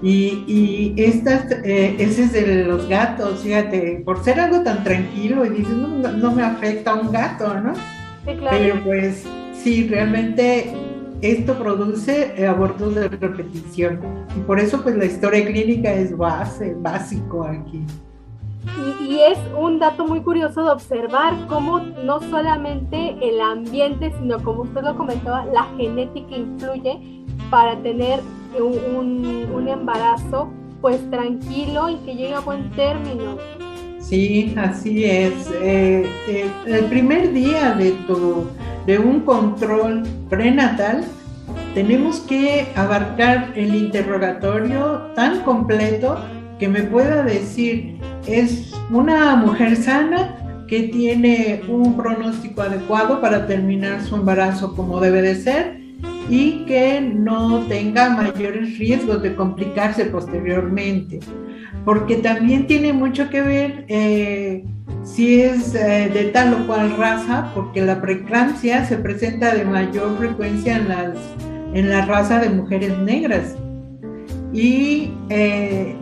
y, 0.00 0.44
y 0.46 0.94
estas, 0.96 1.50
eh, 1.64 1.96
ese 1.98 2.24
es 2.24 2.32
de 2.32 2.64
los 2.64 2.88
gatos, 2.88 3.40
fíjate, 3.40 4.02
por 4.04 4.22
ser 4.22 4.38
algo 4.38 4.62
tan 4.62 4.84
tranquilo 4.84 5.44
y 5.44 5.50
dices, 5.50 5.74
no, 5.74 5.88
no, 5.88 6.32
me 6.32 6.42
afecta 6.42 6.92
a 6.92 6.94
un 6.94 7.10
gato, 7.10 7.52
¿no? 7.60 7.74
Sí, 7.74 8.36
claro. 8.38 8.56
Pero 8.58 8.84
pues 8.84 9.24
sí, 9.62 9.88
realmente 9.88 10.72
esto 11.20 11.54
produce 11.58 12.46
abortos 12.46 12.94
de 12.94 13.08
repetición. 13.08 14.00
Y 14.36 14.40
por 14.40 14.60
eso 14.60 14.82
pues 14.82 14.96
la 14.96 15.04
historia 15.04 15.44
clínica 15.44 15.92
es 15.92 16.16
base, 16.16 16.74
básico 16.78 17.44
aquí. 17.44 17.84
Y, 19.00 19.18
es 19.20 19.38
un 19.58 19.78
dato 19.78 20.06
muy 20.06 20.20
curioso 20.20 20.62
de 20.62 20.70
observar 20.70 21.34
cómo 21.48 21.80
no 21.80 22.20
solamente 22.20 23.16
el 23.20 23.40
ambiente, 23.40 24.12
sino 24.18 24.42
como 24.42 24.62
usted 24.62 24.82
lo 24.82 24.96
comentaba, 24.96 25.44
la 25.46 25.64
genética 25.76 26.36
influye 26.36 27.24
para 27.50 27.76
tener 27.82 28.20
un, 28.60 29.68
embarazo 29.68 30.50
pues 30.80 31.10
tranquilo 31.10 31.88
y 31.88 31.96
que 31.96 32.14
llegue 32.14 32.34
a 32.34 32.40
buen 32.40 32.70
término. 32.70 33.36
Sí, 34.08 34.54
así 34.56 35.04
es. 35.04 35.34
Eh, 35.60 36.08
eh, 36.28 36.50
el 36.66 36.84
primer 36.86 37.30
día 37.34 37.72
de, 37.72 37.90
tu, 38.06 38.46
de 38.86 38.98
un 38.98 39.20
control 39.20 40.02
prenatal, 40.30 41.04
tenemos 41.74 42.20
que 42.20 42.68
abarcar 42.74 43.52
el 43.54 43.74
interrogatorio 43.74 45.12
tan 45.14 45.42
completo 45.42 46.18
que 46.58 46.68
me 46.68 46.84
pueda 46.84 47.22
decir, 47.22 47.98
es 48.26 48.72
una 48.90 49.36
mujer 49.36 49.76
sana 49.76 50.64
que 50.66 50.84
tiene 50.84 51.60
un 51.68 51.94
pronóstico 51.94 52.62
adecuado 52.62 53.20
para 53.20 53.46
terminar 53.46 54.02
su 54.02 54.16
embarazo 54.16 54.74
como 54.74 55.00
debe 55.00 55.20
de 55.20 55.34
ser, 55.34 55.78
y 56.30 56.64
que 56.64 57.00
no 57.00 57.60
tenga 57.68 58.10
mayores 58.10 58.78
riesgos 58.78 59.22
de 59.22 59.34
complicarse 59.34 60.06
posteriormente, 60.06 61.20
porque 61.84 62.16
también 62.16 62.66
tiene 62.66 62.92
mucho 62.92 63.30
que 63.30 63.42
ver 63.42 63.84
eh, 63.88 64.64
si 65.04 65.40
es 65.40 65.74
eh, 65.74 66.10
de 66.12 66.24
tal 66.32 66.54
o 66.54 66.66
cual 66.66 66.96
raza, 66.96 67.50
porque 67.54 67.80
la 67.80 68.00
preeclampsia 68.00 68.84
se 68.84 68.98
presenta 68.98 69.54
de 69.54 69.64
mayor 69.64 70.16
frecuencia 70.18 70.76
en, 70.76 70.88
las, 70.88 71.16
en 71.74 71.88
la 71.88 72.04
raza 72.04 72.40
de 72.40 72.50
mujeres 72.50 72.96
negras. 72.98 73.56
Y 74.52 75.12
eh, 75.28 75.94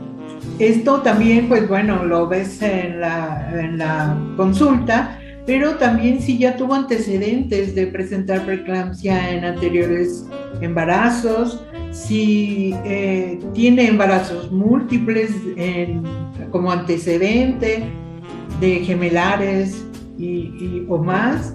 esto 0.58 1.02
también, 1.02 1.48
pues 1.48 1.68
bueno, 1.68 2.04
lo 2.04 2.28
ves 2.28 2.62
en 2.62 3.00
la, 3.00 3.50
en 3.52 3.78
la 3.78 4.16
consulta, 4.36 5.18
pero 5.46 5.76
también 5.76 6.20
si 6.20 6.38
ya 6.38 6.56
tuvo 6.56 6.74
antecedentes 6.74 7.74
de 7.74 7.86
presentar 7.86 8.44
preeclampsia 8.44 9.30
en 9.30 9.44
anteriores 9.44 10.26
embarazos, 10.60 11.64
si 11.96 12.74
eh, 12.84 13.40
tiene 13.54 13.88
embarazos 13.88 14.52
múltiples 14.52 15.30
como 16.50 16.70
antecedente 16.70 17.84
de 18.60 18.84
gemelares 18.84 19.84
y, 20.18 20.84
o 20.88 20.98
más. 20.98 21.54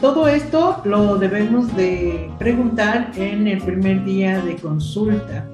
Todo 0.00 0.28
esto 0.28 0.80
lo 0.84 1.16
debemos 1.16 1.74
de 1.76 2.30
preguntar 2.38 3.12
en 3.16 3.46
el 3.46 3.58
primer 3.62 4.04
día 4.04 4.40
de 4.40 4.56
consulta, 4.56 5.46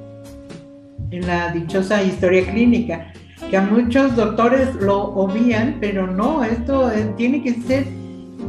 en 1.10 1.26
la 1.26 1.52
dichosa 1.52 2.02
historia 2.02 2.50
clínica 2.50 3.12
que 3.50 3.56
a 3.56 3.62
muchos 3.62 4.16
doctores 4.16 4.74
lo 4.76 4.98
obvían, 5.14 5.78
pero 5.80 6.06
no, 6.06 6.42
esto 6.44 6.90
eh, 6.90 7.12
tiene 7.16 7.42
que 7.42 7.54
ser 7.62 7.86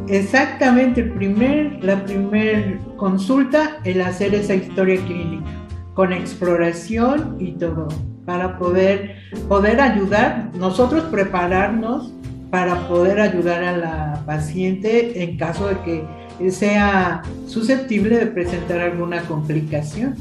exactamente 0.07 1.01
el 1.01 1.11
primer, 1.13 1.83
la 1.83 2.03
primera 2.03 2.79
consulta, 2.97 3.77
el 3.83 4.01
hacer 4.01 4.33
esa 4.35 4.55
historia 4.55 5.03
clínica, 5.05 5.45
con 5.93 6.13
exploración 6.13 7.37
y 7.39 7.53
todo, 7.53 7.87
para 8.25 8.57
poder, 8.57 9.15
poder 9.47 9.81
ayudar, 9.81 10.49
nosotros 10.55 11.03
prepararnos 11.11 12.13
para 12.49 12.87
poder 12.87 13.19
ayudar 13.19 13.63
a 13.63 13.77
la 13.77 14.23
paciente 14.25 15.23
en 15.23 15.37
caso 15.37 15.67
de 15.67 15.79
que 15.79 16.51
sea 16.51 17.23
susceptible 17.47 18.17
de 18.17 18.27
presentar 18.27 18.79
alguna 18.79 19.21
complicación. 19.23 20.15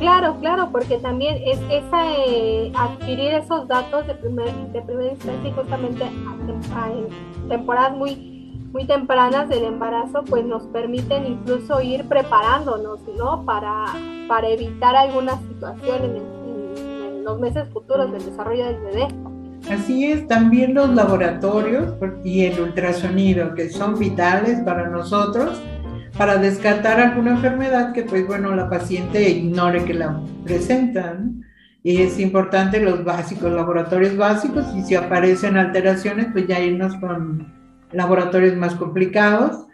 Claro, 0.00 0.36
claro, 0.40 0.70
porque 0.72 0.96
también 0.98 1.36
es 1.46 1.58
esa 1.70 2.10
eh, 2.26 2.72
adquirir 2.74 3.34
esos 3.34 3.68
datos 3.68 4.06
de, 4.06 4.14
primer, 4.14 4.52
de 4.72 4.82
primera 4.82 5.10
instancia 5.10 5.48
y 5.48 5.52
justamente 5.52 6.04
en 6.04 7.48
temporadas 7.48 7.96
muy, 7.96 8.33
muy 8.74 8.86
tempranas 8.86 9.48
del 9.48 9.62
embarazo, 9.64 10.24
pues 10.28 10.44
nos 10.44 10.64
permiten 10.64 11.26
incluso 11.26 11.80
ir 11.80 12.06
preparándonos, 12.08 12.98
¿no? 13.16 13.44
Para, 13.46 13.86
para 14.26 14.48
evitar 14.48 14.96
alguna 14.96 15.38
situación 15.42 16.04
en, 16.04 17.04
en 17.04 17.24
los 17.24 17.38
meses 17.38 17.68
futuros 17.72 18.10
del 18.10 18.26
desarrollo 18.26 18.66
del 18.66 18.80
bebé. 18.80 19.08
Así 19.70 20.10
es, 20.10 20.26
también 20.26 20.74
los 20.74 20.92
laboratorios 20.92 21.94
y 22.24 22.46
el 22.46 22.60
ultrasonido, 22.60 23.54
que 23.54 23.70
son 23.70 23.96
vitales 23.96 24.60
para 24.62 24.88
nosotros 24.88 25.56
para 26.18 26.36
descartar 26.36 27.00
alguna 27.00 27.32
enfermedad 27.32 27.92
que 27.92 28.02
pues 28.02 28.26
bueno 28.26 28.54
la 28.54 28.68
paciente 28.68 29.30
ignore 29.30 29.84
que 29.84 29.94
la 29.94 30.20
presentan 30.44 31.44
y 31.82 32.02
es 32.02 32.20
importante 32.20 32.80
los 32.80 33.04
básicos, 33.04 33.52
laboratorios 33.52 34.16
básicos 34.16 34.64
y 34.76 34.82
si 34.82 34.94
aparecen 34.94 35.56
alteraciones 35.56 36.28
pues 36.32 36.46
ya 36.46 36.60
irnos 36.60 36.94
con 36.98 37.63
laboratorios 37.94 38.56
más 38.56 38.74
complicados. 38.74 39.66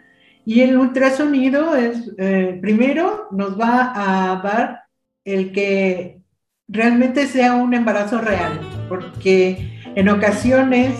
Y 0.45 0.61
el 0.61 0.77
ultrasonido 0.77 1.75
es 1.75 2.11
eh, 2.17 2.57
primero 2.61 3.27
nos 3.31 3.59
va 3.59 3.91
a 3.95 4.41
dar 4.41 4.83
el 5.23 5.51
que 5.51 6.21
realmente 6.67 7.27
sea 7.27 7.55
un 7.55 7.73
embarazo 7.73 8.19
real 8.19 8.59
porque 8.89 9.79
en 9.95 10.09
ocasiones 10.09 10.93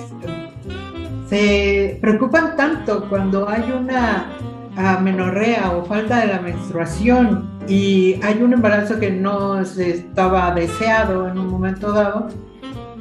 se 1.27 1.97
preocupan 2.01 2.55
tanto 2.55 3.07
cuando 3.09 3.49
hay 3.49 3.71
una 3.71 4.27
amenorrea 4.75 5.71
o 5.71 5.85
falta 5.85 6.19
de 6.19 6.27
la 6.27 6.39
menstruación 6.39 7.49
y 7.67 8.19
hay 8.23 8.41
un 8.41 8.53
embarazo 8.53 8.99
que 8.99 9.11
no 9.11 9.63
se 9.65 9.91
estaba 9.91 10.53
deseado 10.53 11.27
en 11.27 11.37
un 11.37 11.47
momento 11.47 11.91
dado, 11.91 12.27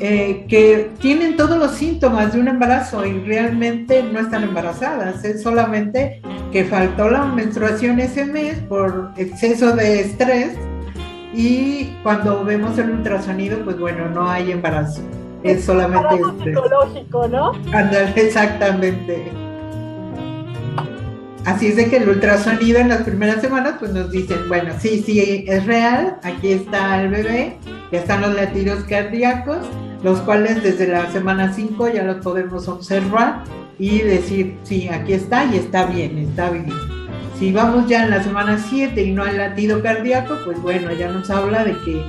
eh, 0.03 0.47
que 0.49 0.93
tienen 0.99 1.37
todos 1.37 1.59
los 1.59 1.73
síntomas 1.73 2.33
de 2.33 2.41
un 2.41 2.49
embarazo 2.49 3.05
y 3.05 3.21
realmente 3.21 4.03
no 4.03 4.21
están 4.21 4.45
embarazadas, 4.45 5.23
es 5.27 5.43
solamente 5.43 6.23
que 6.51 6.65
faltó 6.65 7.11
la 7.11 7.27
menstruación 7.27 8.01
ese 8.01 8.25
mes 8.25 8.61
por 8.61 9.13
exceso 9.19 9.77
de 9.77 10.01
estrés 10.01 10.57
y 11.35 11.97
cuando 12.03 12.43
vemos 12.45 12.79
el 12.79 12.89
ultrasonido, 12.91 13.59
pues 13.63 13.79
bueno, 13.79 14.09
no 14.09 14.27
hay 14.27 14.51
embarazo, 14.51 15.03
es 15.43 15.67
solamente 15.67 16.15
estrés. 16.15 16.57
psicológico, 16.57 17.29
¿no? 17.29 17.53
exactamente. 18.17 19.31
Así 21.45 21.67
es 21.69 21.77
de 21.77 21.91
que 21.91 21.99
el 21.99 22.09
ultrasonido 22.09 22.79
en 22.79 22.89
las 22.89 23.03
primeras 23.03 23.43
semanas 23.43 23.75
pues 23.79 23.93
nos 23.93 24.11
dicen, 24.11 24.49
bueno, 24.49 24.73
sí, 24.79 25.03
sí, 25.05 25.45
es 25.47 25.67
real, 25.67 26.17
aquí 26.23 26.53
está 26.53 27.03
el 27.03 27.11
bebé, 27.11 27.59
ya 27.93 27.99
están 27.99 28.23
los 28.23 28.35
latidos 28.35 28.85
cardíacos, 28.85 29.67
los 30.03 30.21
cuales 30.21 30.63
desde 30.63 30.89
la 30.89 31.11
semana 31.11 31.53
5 31.53 31.89
ya 31.89 32.03
los 32.05 32.17
podemos 32.19 32.69
observar 32.69 33.45
y 33.79 34.01
decir, 34.01 34.57
sí, 34.63 34.89
aquí 34.89 35.13
está 35.13 35.45
y 35.45 35.57
está 35.57 35.87
bien, 35.87 36.19
está 36.19 36.51
bien. 36.51 36.73
Si 37.39 37.53
vamos 37.53 37.89
ya 37.89 38.05
en 38.05 38.11
la 38.11 38.23
semana 38.23 38.59
7 38.59 39.03
y 39.03 39.13
no 39.13 39.25
hay 39.25 39.37
latido 39.37 39.83
cardíaco, 39.83 40.37
pues 40.45 40.61
bueno, 40.61 40.93
ya 40.93 41.11
nos 41.11 41.31
habla 41.31 41.65
de 41.65 41.73
que 41.85 42.03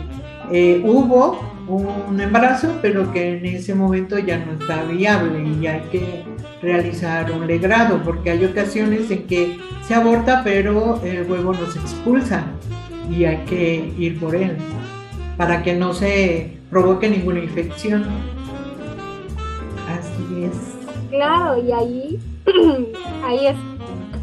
eh, 0.51 0.82
hubo 0.86 1.39
un 1.67 2.19
embarazo, 2.19 2.80
pero 2.82 3.12
que 3.13 3.38
en 3.38 3.45
ese 3.45 3.73
momento 3.73 4.19
ya 4.19 4.38
no 4.38 4.54
está 4.54 4.84
viable 4.84 5.41
y 5.41 5.67
hay 5.67 5.82
que 5.91 6.23
realizar 6.62 7.32
un 7.32 7.47
legrado, 7.47 8.01
porque 8.04 8.32
hay 8.32 8.43
ocasiones 8.43 9.10
en 9.10 9.25
que 9.27 9.58
se 9.88 9.93
aborta, 9.93 10.41
pero 10.43 11.01
el 11.04 11.30
huevo 11.32 11.54
no 11.54 11.65
se 11.67 11.80
expulsa 11.80 12.43
y 13.10 13.23
hay 13.23 13.38
que 13.45 13.93
ir 13.97 14.19
por 14.19 14.36
él 14.36 14.58
para 15.38 15.63
que 15.63 15.73
no 15.73 15.93
se 15.93 16.61
provoque 16.71 17.10
ninguna 17.10 17.39
infección. 17.39 18.05
Así 19.88 20.45
es. 20.45 21.10
Claro, 21.10 21.62
y 21.62 21.71
ahí, 21.71 22.19
ahí 23.25 23.47
es 23.47 23.57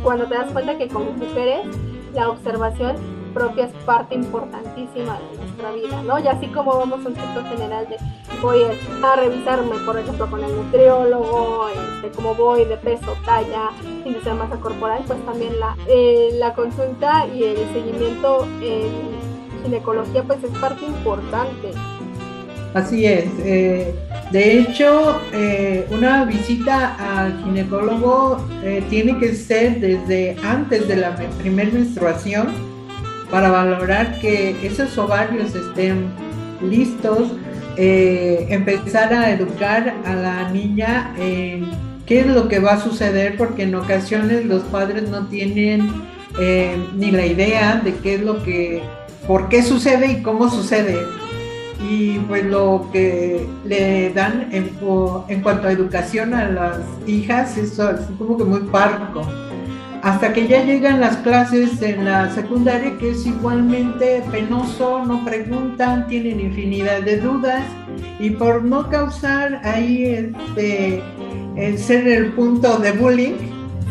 cuando 0.02 0.24
te 0.26 0.34
das 0.34 0.50
cuenta 0.50 0.76
que 0.78 0.88
como 0.88 1.12
mujeres 1.12 1.66
la 2.14 2.30
observación 2.30 2.96
propia 3.34 3.66
es 3.66 3.72
parte 3.84 4.14
importantísima 4.14 5.18
de 5.18 5.36
nuestra 5.36 5.72
vida, 5.72 6.02
¿no? 6.02 6.18
Y 6.18 6.26
así 6.26 6.46
como 6.46 6.78
vamos 6.78 7.04
a 7.04 7.08
un 7.08 7.14
ciclo 7.14 7.44
general 7.50 7.86
de 7.88 7.96
voy 8.40 8.62
a 9.02 9.16
revisarme, 9.16 9.76
por 9.84 9.98
ejemplo, 9.98 10.30
con 10.30 10.42
el 10.42 10.56
nutriólogo, 10.56 11.68
este, 11.68 12.10
cómo 12.16 12.34
voy 12.34 12.64
de 12.64 12.78
peso, 12.78 13.14
talla, 13.26 13.70
índice 14.06 14.30
de 14.30 14.34
masa 14.34 14.56
corporal, 14.56 15.02
pues 15.06 15.24
también 15.26 15.60
la, 15.60 15.76
eh, 15.86 16.30
la 16.34 16.54
consulta 16.54 17.26
y 17.26 17.44
el 17.44 17.58
seguimiento 17.74 18.46
en 18.62 19.18
ginecología 19.62 20.22
pues 20.22 20.42
es 20.42 20.58
parte 20.58 20.86
importante. 20.86 21.72
Así 22.74 23.06
es. 23.06 23.24
Eh, 23.44 23.94
de 24.30 24.58
hecho, 24.58 25.20
eh, 25.32 25.86
una 25.90 26.24
visita 26.24 26.96
al 27.18 27.42
ginecólogo 27.42 28.46
tiene 28.90 29.18
que 29.18 29.34
ser 29.34 29.80
desde 29.80 30.36
antes 30.42 30.86
de 30.86 30.96
la 30.96 31.16
primera 31.38 31.70
menstruación 31.72 32.48
para 33.30 33.50
valorar 33.50 34.20
que 34.20 34.54
esos 34.62 34.96
ovarios 34.98 35.54
estén 35.54 36.06
listos, 36.62 37.32
eh, 37.76 38.46
empezar 38.50 39.12
a 39.12 39.30
educar 39.30 39.94
a 40.04 40.14
la 40.14 40.50
niña 40.50 41.14
en 41.18 41.70
qué 42.06 42.20
es 42.20 42.26
lo 42.26 42.48
que 42.48 42.58
va 42.58 42.72
a 42.72 42.80
suceder, 42.80 43.36
porque 43.36 43.64
en 43.64 43.74
ocasiones 43.74 44.44
los 44.46 44.62
padres 44.64 45.08
no 45.08 45.26
tienen 45.26 45.88
eh, 46.40 46.76
ni 46.94 47.10
la 47.10 47.26
idea 47.26 47.80
de 47.84 47.94
qué 47.96 48.16
es 48.16 48.22
lo 48.22 48.42
que, 48.42 48.82
por 49.26 49.48
qué 49.48 49.62
sucede 49.62 50.12
y 50.12 50.22
cómo 50.22 50.50
sucede. 50.50 50.98
Y 51.80 52.18
pues 52.20 52.44
lo 52.44 52.88
que 52.92 53.46
le 53.64 54.10
dan 54.10 54.48
en, 54.52 54.70
en 55.28 55.42
cuanto 55.42 55.68
a 55.68 55.72
educación 55.72 56.34
a 56.34 56.48
las 56.48 56.78
hijas 57.06 57.56
es 57.56 57.80
como 58.18 58.36
que 58.36 58.44
muy 58.44 58.60
parco 58.60 59.22
hasta 60.02 60.32
que 60.32 60.46
ya 60.46 60.64
llegan 60.64 61.00
las 61.00 61.16
clases 61.18 61.82
en 61.82 62.04
la 62.04 62.30
secundaria, 62.30 62.96
que 62.98 63.10
es 63.10 63.26
igualmente 63.26 64.22
penoso, 64.30 65.04
no 65.04 65.24
preguntan, 65.24 66.06
tienen 66.06 66.40
infinidad 66.40 67.02
de 67.02 67.18
dudas 67.18 67.64
y 68.18 68.30
por 68.30 68.64
no 68.64 68.88
causar 68.88 69.60
ahí 69.64 70.04
este, 70.04 71.02
el 71.56 71.78
ser 71.78 72.06
el 72.06 72.32
punto 72.32 72.78
de 72.78 72.92
bullying, 72.92 73.34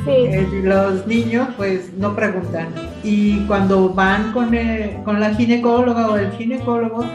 eh, 0.08 0.47
los 0.63 1.06
niños 1.08 1.50
pues 1.58 1.91
no 1.97 2.15
preguntan. 2.15 2.67
Y 3.04 3.39
cuando 3.45 3.89
van 3.89 4.32
con, 4.32 4.52
con 5.04 5.19
la 5.19 5.36
ginecóloga 5.36 6.10
o 6.10 6.17
el 6.17 6.32
ginecólogo, 6.32 7.06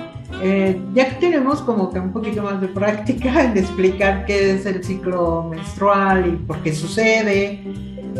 eh, 0.42 0.80
ya 0.94 1.18
tenemos 1.18 1.60
como 1.60 1.90
que 1.90 1.98
un 2.00 2.12
poquito 2.12 2.42
más 2.42 2.60
de 2.60 2.68
práctica 2.68 3.44
en 3.44 3.56
explicar 3.58 4.24
qué 4.26 4.54
es 4.54 4.66
el 4.66 4.82
ciclo 4.82 5.48
menstrual 5.50 6.26
y 6.26 6.36
por 6.46 6.58
qué 6.62 6.74
sucede 6.74 7.60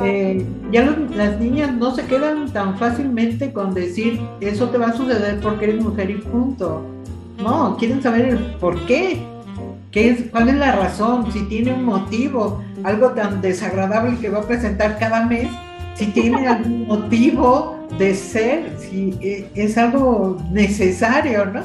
eh, 0.05 0.46
ya 0.70 0.83
los- 0.85 1.14
las 1.16 1.38
niñas 1.38 1.72
no 1.75 1.94
se 1.94 2.05
quedan 2.05 2.51
tan 2.53 2.79
fácilmente 2.79 3.53
con 3.53 3.75
decir 3.75 4.20
eso 4.40 4.68
te 4.70 4.79
va 4.79 4.87
a 4.88 4.92
suceder 4.96 5.38
porque 5.40 5.66
eres 5.66 5.83
mujer 5.83 6.11
y 6.11 6.14
punto. 6.14 6.83
No, 7.42 7.77
quieren 7.77 8.03
saber 8.03 8.27
el 8.27 8.38
por 8.61 8.79
qué. 8.87 9.18
¿Qué 9.90 10.09
es, 10.11 10.22
¿Cuál 10.31 10.48
es 10.48 10.55
la 10.55 10.72
razón? 10.72 11.31
Si 11.33 11.42
tiene 11.48 11.75
un 11.75 11.85
motivo, 11.85 12.62
algo 12.85 13.11
tan 13.11 13.42
desagradable 13.42 14.16
que 14.18 14.31
va 14.31 14.38
a 14.38 14.42
presentar 14.42 14.98
cada 14.98 15.27
mes, 15.27 15.48
si 15.94 16.07
tiene 16.07 16.46
algún 16.48 16.87
motivo 16.87 17.77
de 17.98 18.14
ser, 18.14 18.75
si 18.79 19.14
eh, 19.20 19.51
es 19.55 19.77
algo 19.77 20.38
necesario, 20.51 21.44
¿no? 21.44 21.61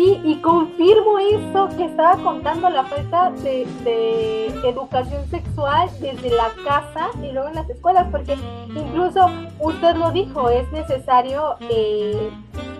Sí, 0.00 0.18
y 0.24 0.40
confirmo 0.40 1.18
eso 1.18 1.68
que 1.76 1.84
estaba 1.84 2.16
contando, 2.22 2.70
la 2.70 2.84
falta 2.84 3.32
de, 3.42 3.66
de 3.84 4.46
educación 4.66 5.28
sexual 5.28 5.90
desde 6.00 6.30
la 6.30 6.50
casa 6.64 7.10
y 7.22 7.32
luego 7.32 7.48
en 7.48 7.56
las 7.56 7.68
escuelas, 7.68 8.06
porque 8.10 8.34
incluso 8.74 9.26
usted 9.58 9.96
lo 9.96 10.10
dijo, 10.10 10.48
es 10.48 10.72
necesario 10.72 11.56
eh, 11.68 12.30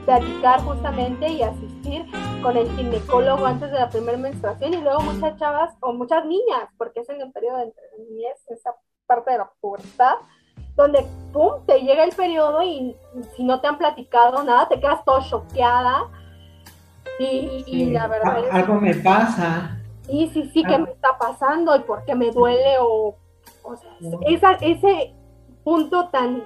platicar 0.06 0.62
justamente 0.62 1.28
y 1.28 1.42
asistir 1.42 2.06
con 2.42 2.56
el 2.56 2.74
ginecólogo 2.74 3.44
antes 3.44 3.70
de 3.70 3.78
la 3.78 3.90
primera 3.90 4.16
menstruación 4.16 4.72
y 4.72 4.78
luego 4.78 5.02
muchas 5.02 5.38
chavas 5.38 5.74
o 5.80 5.92
muchas 5.92 6.24
niñas, 6.24 6.70
porque 6.78 7.00
es 7.00 7.10
en 7.10 7.20
el 7.20 7.30
periodo 7.32 7.58
de 7.58 7.64
entre 7.64 7.82
niñez, 7.98 8.38
esa 8.48 8.74
parte 9.06 9.32
de 9.32 9.38
la 9.38 9.50
pubertad, 9.60 10.14
donde 10.74 11.06
pum, 11.34 11.66
te 11.66 11.80
llega 11.80 12.02
el 12.02 12.12
periodo 12.12 12.62
y 12.62 12.96
si 13.36 13.44
no 13.44 13.60
te 13.60 13.66
han 13.66 13.76
platicado 13.76 14.42
nada, 14.42 14.68
te 14.68 14.80
quedas 14.80 15.04
todo 15.04 15.20
choqueada. 15.20 16.08
Y, 17.24 17.86
la 17.90 18.06
verdad 18.08 18.36
a- 18.36 18.40
es 18.40 18.52
algo 18.52 18.80
me 18.80 18.94
pasa. 18.94 19.78
sí, 20.06 20.30
sí, 20.32 20.50
sí, 20.54 20.64
¿qué 20.64 20.74
Ah. 20.74 20.78
me 20.78 20.90
está 20.90 21.18
pasando? 21.18 21.76
¿Y 21.76 21.80
por 21.80 22.04
qué 22.04 22.14
me 22.14 22.30
duele? 22.30 22.78
O, 22.80 23.16
o 23.62 23.76
sea, 23.76 23.90
No. 24.00 24.18
esa- 24.26 24.54
ese 24.60 25.12
punto 25.64 26.08
tan 26.08 26.42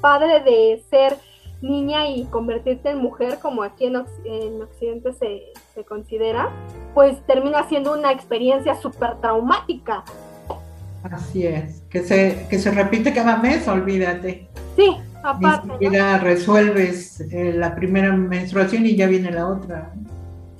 padre 0.00 0.40
de 0.40 0.82
ser 0.90 1.16
niña 1.62 2.06
y 2.08 2.24
convertirte 2.26 2.90
en 2.90 2.98
mujer, 2.98 3.38
como 3.40 3.62
aquí 3.62 3.86
en, 3.86 3.96
en 4.24 4.62
Occidente 4.62 5.12
se, 5.14 5.44
se 5.74 5.84
considera, 5.84 6.50
pues 6.92 7.24
termina 7.26 7.66
siendo 7.68 7.92
una 7.94 8.12
experiencia 8.12 8.74
súper 8.74 9.16
traumática. 9.20 10.04
Así 11.10 11.46
es. 11.46 11.82
Que 11.88 12.00
se, 12.02 12.46
que 12.50 12.58
se 12.58 12.70
repite 12.72 13.14
cada 13.14 13.36
mes, 13.36 13.66
olvídate. 13.68 14.48
Sí, 14.74 14.90
Ni 14.90 14.98
aparte, 15.22 15.66
¿no? 15.68 15.72
siquiera 15.78 16.18
resuelves 16.18 17.20
eh, 17.32 17.52
la 17.54 17.74
primera 17.76 18.12
menstruación 18.12 18.84
y 18.84 18.96
ya 18.96 19.06
viene 19.06 19.30
la 19.30 19.46
otra. 19.46 19.92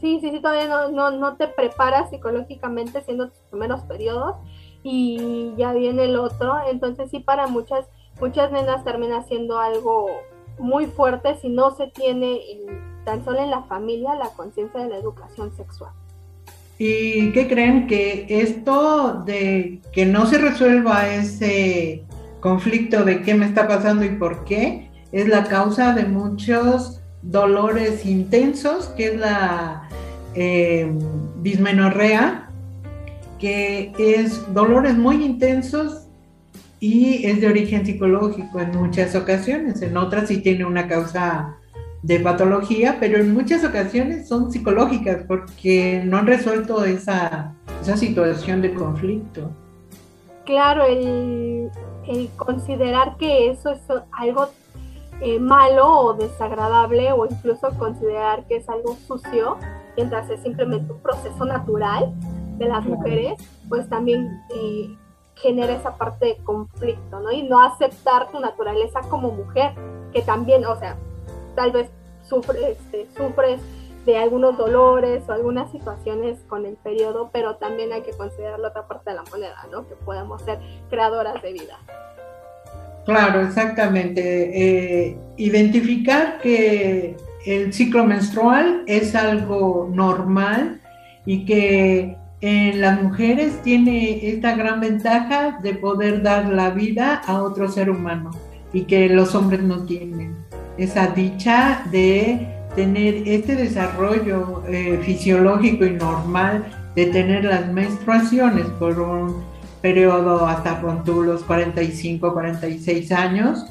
Sí, 0.01 0.19
sí, 0.21 0.31
sí, 0.31 0.41
todavía 0.41 0.69
no, 0.69 0.91
no, 0.91 1.11
no 1.11 1.37
te 1.37 1.49
preparas 1.49 2.11
psicológicamente 2.11 3.03
siendo 3.03 3.29
tus 3.31 3.39
primeros 3.51 3.81
periodos 3.83 4.37
y 4.83 5.53
ya 5.57 5.73
viene 5.73 6.05
el 6.05 6.17
otro. 6.17 6.55
Entonces 6.71 7.11
sí, 7.11 7.21
para 7.21 7.47
muchas, 7.47 7.87
muchas 8.21 8.53
nenas 8.53 8.85
termina 8.85 9.23
siendo 9.23 9.59
algo 9.59 10.07
muy 10.59 10.87
fuerte 10.87 11.35
si 11.41 11.49
no 11.49 11.71
se 11.75 11.89
tiene 11.89 12.41
en- 12.53 13.05
tan 13.05 13.25
solo 13.25 13.39
en 13.41 13.51
la 13.51 13.63
familia 13.65 14.15
la 14.17 14.29
conciencia 14.31 14.81
de 14.81 14.89
la 14.89 14.97
educación 14.99 15.55
sexual. 15.57 15.93
¿Y 16.79 17.33
qué 17.33 17.49
creen? 17.49 17.87
Que 17.87 18.27
esto 18.29 19.23
de 19.25 19.81
que 19.93 20.05
no 20.05 20.27
se 20.27 20.39
resuelva 20.39 21.09
ese 21.09 22.05
conflicto 22.41 23.05
de 23.05 23.23
qué 23.23 23.35
me 23.35 23.47
está 23.47 23.67
pasando 23.67 24.05
y 24.05 24.11
por 24.11 24.45
qué 24.45 24.91
es 25.13 25.27
la 25.29 25.45
causa 25.45 25.95
de 25.95 26.05
muchos 26.05 27.01
dolores 27.27 28.07
intensos, 28.07 28.87
que 28.97 29.09
es 29.09 29.17
la 29.19 29.89
eh, 30.35 30.91
dismenorrea, 31.43 32.51
que 33.39 33.93
es 33.99 34.53
dolores 34.55 34.97
muy 34.97 35.25
intensos 35.25 36.07
y 36.79 37.27
es 37.27 37.41
de 37.41 37.49
origen 37.49 37.85
psicológico 37.85 38.61
en 38.61 38.77
muchas 38.77 39.15
ocasiones, 39.15 39.83
en 39.83 39.97
otras 39.97 40.29
sí 40.29 40.39
tiene 40.39 40.65
una 40.65 40.89
causa 40.89 41.57
de 42.03 42.21
patología, 42.21 42.99
pero 43.01 43.19
en 43.19 43.35
muchas 43.35 43.65
ocasiones 43.65 44.29
son 44.29 44.53
psicológicas 44.53 45.25
porque 45.27 46.03
no 46.05 46.19
han 46.19 46.27
resuelto 46.27 46.85
esa, 46.85 47.55
esa 47.83 47.97
situación 47.97 48.63
de 48.63 48.73
conflicto. 48.75 49.51
Claro, 50.45 50.85
el, 50.85 51.69
el 52.07 52.29
considerar 52.37 53.17
que 53.17 53.51
eso 53.51 53.71
es 53.71 53.81
algo 54.13 54.49
eh, 55.21 55.39
malo 55.39 56.01
o 56.01 56.15
desagradable 56.15 57.13
o 57.13 57.27
incluso 57.27 57.71
considerar 57.79 58.47
que 58.47 58.57
es 58.57 58.69
algo 58.69 58.97
sucio, 59.07 59.57
mientras 59.97 60.29
es 60.31 60.43
simplemente 60.43 60.93
un 60.93 61.01
proceso 61.01 61.45
natural 61.45 62.13
de 62.59 62.67
las 62.67 62.85
mujeres, 62.85 63.39
pues 63.69 63.89
también 63.89 64.43
eh, 64.55 64.97
genera 65.35 65.75
esa 65.75 65.97
parte 65.97 66.27
de 66.27 66.37
conflicto, 66.45 67.21
¿no? 67.21 67.31
Y 67.31 67.43
no 67.43 67.63
aceptar 67.63 68.31
tu 68.31 68.41
naturaleza 68.41 69.01
como 69.03 69.31
mujer, 69.31 69.73
que 70.13 70.23
también, 70.23 70.65
o 70.65 70.77
sea, 70.77 70.97
tal 71.55 71.73
vez 71.73 71.91
sufre, 72.23 72.73
este, 72.73 73.07
sufres 73.17 73.61
de 74.05 74.19
algunos 74.19 74.57
dolores 74.57 75.29
o 75.29 75.33
algunas 75.33 75.71
situaciones 75.73 76.39
con 76.49 76.65
el 76.65 76.77
periodo, 76.77 77.31
pero 77.33 77.57
también 77.57 77.93
hay 77.93 78.03
que 78.03 78.13
considerar 78.13 78.59
la 78.61 78.69
otra 78.69 78.87
parte 78.87 79.11
de 79.11 79.17
la 79.17 79.25
moneda, 79.31 79.67
¿no? 79.71 79.87
Que 79.87 79.97
podemos 79.97 80.41
ser 80.43 80.61
creadoras 80.89 81.43
de 81.43 81.53
vida. 81.53 81.79
Claro, 83.07 83.41
exactamente. 83.43 85.07
Eh, 85.07 85.17
identificar 85.37 86.41
que 86.43 87.17
el 87.47 87.73
ciclo 87.73 88.05
menstrual 88.05 88.83
es 88.87 89.15
algo 89.15 89.89
normal 89.93 90.81
y 91.25 91.45
que 91.45 92.17
en 92.41 92.81
las 92.81 93.01
mujeres 93.01 93.63
tiene 93.63 94.29
esta 94.29 94.57
gran 94.57 94.81
ventaja 94.81 95.59
de 95.63 95.75
poder 95.75 96.23
dar 96.23 96.49
la 96.49 96.71
vida 96.71 97.23
a 97.27 97.43
otro 97.43 97.69
ser 97.69 97.91
humano 97.91 98.33
y 98.73 98.83
que 98.83 99.09
los 99.09 99.37
hombres 99.37 99.63
no 99.63 99.85
tienen. 99.85 100.37
Esa 100.77 101.07
dicha 101.07 101.83
de 101.93 102.47
tener 102.75 103.23
este 103.27 103.55
desarrollo 103.55 104.65
eh, 104.69 105.01
fisiológico 105.03 105.87
y 105.87 105.91
normal 105.93 106.65
de 106.97 107.07
tener 107.07 107.45
las 107.45 107.73
menstruaciones 107.73 108.67
por 108.79 109.01
un 109.01 109.56
periodo 109.87 110.45
hasta 110.45 110.81
con 110.81 111.05
los 111.25 111.45
45, 111.45 112.33
46 112.33 113.13
años 113.13 113.65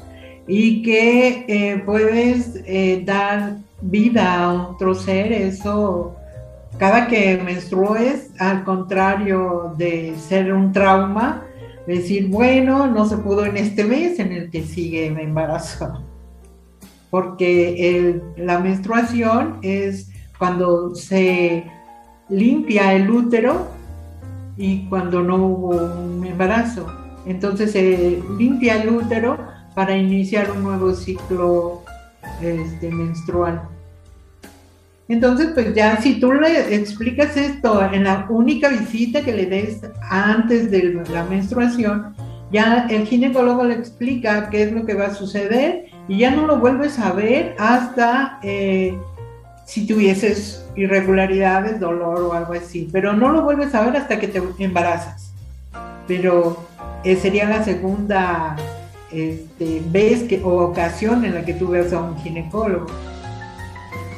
y 0.48 0.82
que 0.82 1.44
eh, 1.46 1.82
puedes 1.84 2.62
eh, 2.64 3.02
dar 3.04 3.58
vida 3.82 4.40
a 4.40 4.70
otro 4.70 4.94
ser, 4.94 5.30
eso 5.30 6.16
cada 6.78 7.06
que 7.06 7.36
menstrues, 7.44 8.30
al 8.38 8.64
contrario 8.64 9.74
de 9.76 10.14
ser 10.16 10.54
un 10.54 10.72
trauma, 10.72 11.42
decir, 11.86 12.28
bueno, 12.28 12.86
no 12.86 13.04
se 13.04 13.18
pudo 13.18 13.44
en 13.44 13.58
este 13.58 13.84
mes, 13.84 14.18
en 14.18 14.32
el 14.32 14.50
que 14.50 14.62
sigue 14.62 15.10
me 15.10 15.22
embarazo. 15.22 16.02
Porque 17.10 18.22
la 18.38 18.58
menstruación 18.58 19.58
es 19.60 20.10
cuando 20.38 20.94
se 20.94 21.64
limpia 22.30 22.94
el 22.94 23.10
útero 23.10 23.75
y 24.56 24.86
cuando 24.88 25.22
no 25.22 25.36
hubo 25.36 25.70
un 25.70 26.24
embarazo. 26.24 26.86
Entonces 27.26 27.72
se 27.72 28.22
limpia 28.38 28.82
el 28.82 28.90
útero 28.90 29.38
para 29.74 29.96
iniciar 29.96 30.50
un 30.50 30.62
nuevo 30.62 30.94
ciclo 30.94 31.82
este, 32.40 32.90
menstrual. 32.90 33.62
Entonces, 35.08 35.50
pues 35.54 35.72
ya 35.74 36.00
si 36.00 36.18
tú 36.18 36.32
le 36.32 36.74
explicas 36.74 37.36
esto 37.36 37.80
en 37.92 38.04
la 38.04 38.26
única 38.28 38.68
visita 38.68 39.22
que 39.22 39.32
le 39.32 39.46
des 39.46 39.82
antes 40.10 40.70
de 40.70 41.04
la 41.12 41.24
menstruación, 41.24 42.14
ya 42.50 42.86
el 42.90 43.06
ginecólogo 43.06 43.64
le 43.64 43.74
explica 43.74 44.50
qué 44.50 44.64
es 44.64 44.72
lo 44.72 44.84
que 44.84 44.94
va 44.94 45.06
a 45.06 45.14
suceder 45.14 45.86
y 46.08 46.18
ya 46.18 46.30
no 46.30 46.46
lo 46.46 46.58
vuelves 46.58 46.98
a 46.98 47.12
ver 47.12 47.54
hasta 47.58 48.38
eh, 48.42 48.98
si 49.66 49.84
tuvieses 49.84 50.64
irregularidades, 50.76 51.80
dolor 51.80 52.20
o 52.20 52.32
algo 52.32 52.54
así, 52.54 52.88
pero 52.92 53.12
no 53.12 53.30
lo 53.30 53.42
vuelves 53.42 53.74
a 53.74 53.84
ver 53.84 53.96
hasta 53.96 54.18
que 54.18 54.28
te 54.28 54.40
embarazas. 54.60 55.32
Pero 56.06 56.64
eh, 57.02 57.16
sería 57.16 57.48
la 57.48 57.64
segunda 57.64 58.56
este, 59.10 59.82
vez 59.90 60.22
que, 60.22 60.40
o 60.42 60.62
ocasión 60.62 61.24
en 61.24 61.34
la 61.34 61.44
que 61.44 61.52
tú 61.52 61.68
veas 61.68 61.92
a 61.92 62.00
un 62.00 62.16
ginecólogo. 62.18 62.86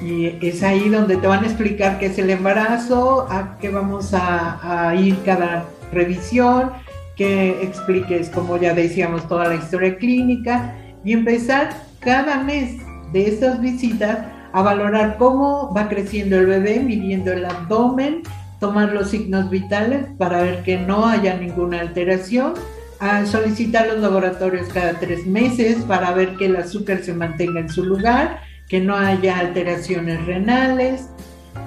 Y 0.02 0.46
es 0.46 0.62
ahí 0.62 0.90
donde 0.90 1.16
te 1.16 1.26
van 1.26 1.42
a 1.42 1.46
explicar 1.46 1.98
qué 1.98 2.06
es 2.06 2.18
el 2.18 2.28
embarazo, 2.28 3.26
a 3.30 3.56
qué 3.58 3.70
vamos 3.70 4.12
a, 4.12 4.90
a 4.90 4.94
ir 4.94 5.16
cada 5.24 5.64
revisión, 5.92 6.72
que 7.16 7.62
expliques, 7.62 8.28
como 8.28 8.58
ya 8.58 8.74
decíamos, 8.74 9.26
toda 9.26 9.48
la 9.48 9.54
historia 9.56 9.96
clínica 9.96 10.74
y 11.04 11.14
empezar 11.14 11.70
cada 12.00 12.44
mes 12.44 12.76
de 13.12 13.28
estas 13.28 13.60
visitas 13.60 14.18
a 14.58 14.62
valorar 14.62 15.16
cómo 15.18 15.72
va 15.74 15.88
creciendo 15.88 16.36
el 16.36 16.46
bebé, 16.46 16.80
midiendo 16.80 17.32
el 17.32 17.44
abdomen, 17.44 18.22
tomar 18.60 18.92
los 18.92 19.10
signos 19.10 19.50
vitales 19.50 20.06
para 20.18 20.42
ver 20.42 20.62
que 20.62 20.78
no 20.78 21.06
haya 21.06 21.36
ninguna 21.36 21.80
alteración, 21.80 22.54
a 23.00 23.24
solicitar 23.26 23.86
los 23.86 23.98
laboratorios 23.98 24.68
cada 24.68 24.94
tres 24.94 25.26
meses 25.26 25.84
para 25.84 26.12
ver 26.12 26.36
que 26.36 26.46
el 26.46 26.56
azúcar 26.56 27.02
se 27.02 27.14
mantenga 27.14 27.60
en 27.60 27.68
su 27.68 27.84
lugar, 27.84 28.40
que 28.68 28.80
no 28.80 28.96
haya 28.96 29.38
alteraciones 29.38 30.24
renales. 30.26 31.08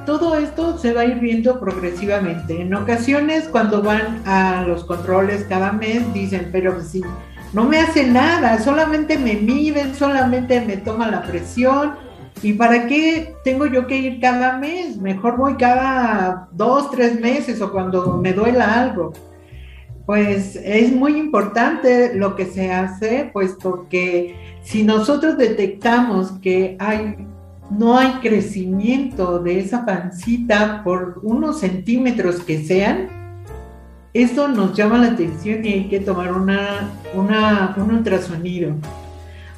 Todo 0.05 0.35
esto 0.35 0.77
se 0.77 0.93
va 0.93 1.01
a 1.01 1.05
ir 1.05 1.19
viendo 1.19 1.59
progresivamente. 1.59 2.61
En 2.61 2.73
ocasiones, 2.73 3.47
cuando 3.47 3.81
van 3.81 4.21
a 4.25 4.63
los 4.67 4.83
controles 4.83 5.45
cada 5.47 5.71
mes, 5.71 6.13
dicen, 6.13 6.49
pero 6.51 6.81
si 6.81 7.01
no 7.53 7.63
me 7.63 7.79
hace 7.79 8.07
nada, 8.07 8.59
solamente 8.59 9.17
me 9.17 9.35
miden, 9.35 9.95
solamente 9.95 10.61
me 10.61 10.77
toma 10.77 11.09
la 11.09 11.23
presión. 11.23 12.10
¿Y 12.43 12.53
para 12.53 12.87
qué 12.87 13.35
tengo 13.43 13.67
yo 13.67 13.85
que 13.85 13.97
ir 13.97 14.19
cada 14.19 14.57
mes? 14.57 14.97
Mejor 14.97 15.37
voy 15.37 15.55
cada 15.55 16.47
dos, 16.51 16.89
tres 16.89 17.19
meses 17.19 17.61
o 17.61 17.71
cuando 17.71 18.17
me 18.17 18.33
duela 18.33 18.81
algo. 18.81 19.13
Pues 20.07 20.55
es 20.55 20.91
muy 20.91 21.17
importante 21.17 22.15
lo 22.15 22.35
que 22.35 22.45
se 22.47 22.71
hace, 22.71 23.29
pues 23.31 23.55
porque 23.61 24.35
si 24.63 24.83
nosotros 24.83 25.37
detectamos 25.37 26.31
que 26.41 26.77
no 27.69 27.97
hay 27.97 28.13
crecimiento 28.21 29.37
de 29.39 29.59
esa 29.59 29.85
pancita 29.85 30.81
por 30.83 31.19
unos 31.21 31.59
centímetros 31.59 32.41
que 32.41 32.63
sean, 32.63 33.07
eso 34.13 34.47
nos 34.47 34.75
llama 34.75 34.97
la 34.97 35.11
atención 35.11 35.63
y 35.63 35.73
hay 35.73 35.87
que 35.87 35.99
tomar 35.99 36.33
una, 36.33 36.89
una, 37.13 37.73
un 37.77 37.91
ultrasonido 37.91 38.75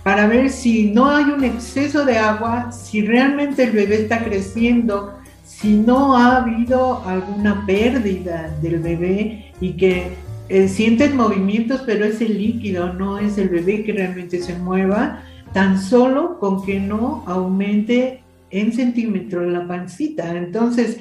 para 0.03 0.27
ver 0.27 0.49
si 0.49 0.91
no 0.91 1.09
hay 1.09 1.25
un 1.25 1.43
exceso 1.43 2.05
de 2.05 2.17
agua, 2.17 2.71
si 2.71 3.01
realmente 3.01 3.63
el 3.63 3.71
bebé 3.71 4.01
está 4.01 4.23
creciendo, 4.23 5.17
si 5.45 5.75
no 5.75 6.17
ha 6.17 6.37
habido 6.37 7.01
alguna 7.07 7.65
pérdida 7.65 8.53
del 8.61 8.79
bebé 8.79 9.53
y 9.61 9.73
que 9.73 10.11
eh, 10.49 10.67
sienten 10.67 11.15
movimientos, 11.15 11.83
pero 11.85 12.03
es 12.03 12.19
el 12.19 12.37
líquido, 12.37 12.93
no 12.93 13.17
es 13.17 13.37
el 13.37 13.47
bebé 13.47 13.83
que 13.85 13.93
realmente 13.93 14.41
se 14.41 14.57
mueva, 14.57 15.23
tan 15.53 15.81
solo 15.81 16.37
con 16.37 16.65
que 16.65 16.81
no 16.81 17.23
aumente 17.25 18.21
en 18.51 18.73
centímetros 18.73 19.49
la 19.51 19.65
pancita. 19.65 20.35
Entonces, 20.35 20.99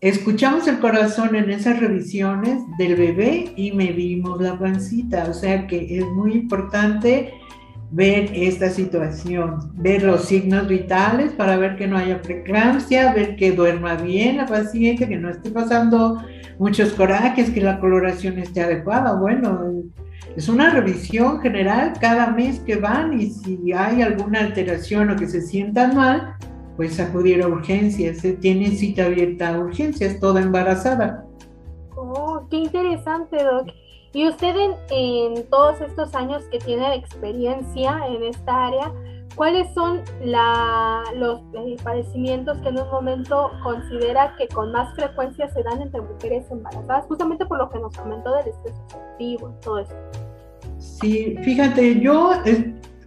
escuchamos 0.00 0.68
el 0.68 0.78
corazón 0.78 1.34
en 1.34 1.50
esas 1.50 1.80
revisiones 1.80 2.62
del 2.78 2.94
bebé 2.94 3.52
y 3.56 3.72
medimos 3.72 4.40
la 4.40 4.56
pancita, 4.58 5.26
o 5.28 5.34
sea 5.34 5.66
que 5.66 5.98
es 5.98 6.04
muy 6.06 6.34
importante 6.34 7.32
ver 7.94 8.28
esta 8.34 8.70
situación, 8.70 9.70
ver 9.74 10.02
los 10.02 10.24
signos 10.24 10.66
vitales 10.66 11.30
para 11.32 11.56
ver 11.56 11.76
que 11.76 11.86
no 11.86 11.96
haya 11.96 12.20
preeclampsia, 12.20 13.14
ver 13.14 13.36
que 13.36 13.52
duerma 13.52 13.94
bien 13.94 14.38
la 14.38 14.46
paciente, 14.46 15.06
que 15.06 15.16
no 15.16 15.30
esté 15.30 15.50
pasando 15.50 16.20
muchos 16.58 16.92
corajes, 16.92 17.50
que 17.50 17.60
la 17.60 17.78
coloración 17.78 18.40
esté 18.40 18.62
adecuada. 18.62 19.14
Bueno, 19.14 19.70
es 20.36 20.48
una 20.48 20.70
revisión 20.70 21.40
general 21.40 21.92
cada 22.00 22.32
mes 22.32 22.58
que 22.60 22.74
van 22.74 23.20
y 23.20 23.30
si 23.30 23.72
hay 23.72 24.02
alguna 24.02 24.40
alteración 24.40 25.10
o 25.10 25.16
que 25.16 25.28
se 25.28 25.40
sientan 25.40 25.94
mal, 25.94 26.34
pues 26.76 26.98
acudir 26.98 27.42
a 27.42 27.46
urgencias. 27.46 28.18
Se 28.18 28.32
tiene 28.32 28.72
cita 28.72 29.04
abierta 29.04 29.54
a 29.54 29.58
urgencias, 29.60 30.18
toda 30.18 30.42
embarazada. 30.42 31.24
Oh, 31.94 32.44
qué 32.50 32.56
interesante. 32.56 33.36
Y 34.14 34.28
usted 34.28 34.54
en, 34.90 35.44
todos 35.50 35.80
estos 35.80 36.14
años 36.14 36.44
que 36.44 36.60
tiene 36.60 36.94
experiencia 36.94 37.98
en 38.06 38.22
esta 38.22 38.66
área, 38.66 38.92
¿cuáles 39.34 39.66
son 39.74 40.02
los 40.22 41.40
eh, 41.54 41.76
padecimientos 41.82 42.56
que 42.58 42.68
en 42.68 42.78
un 42.78 42.88
momento 42.92 43.50
considera 43.64 44.36
que 44.38 44.46
con 44.46 44.70
más 44.70 44.94
frecuencia 44.94 45.48
se 45.48 45.64
dan 45.64 45.82
entre 45.82 46.00
mujeres 46.00 46.46
embarazadas, 46.48 47.06
justamente 47.06 47.44
por 47.44 47.58
lo 47.58 47.68
que 47.68 47.80
nos 47.80 47.96
comentó 47.96 48.32
del 48.36 48.48
estrés 48.48 48.74
oxidativo 48.84 49.52
y 49.58 49.64
todo 49.64 49.78
eso? 49.80 49.94
Sí, 50.78 51.36
fíjate, 51.42 51.98
yo 51.98 52.34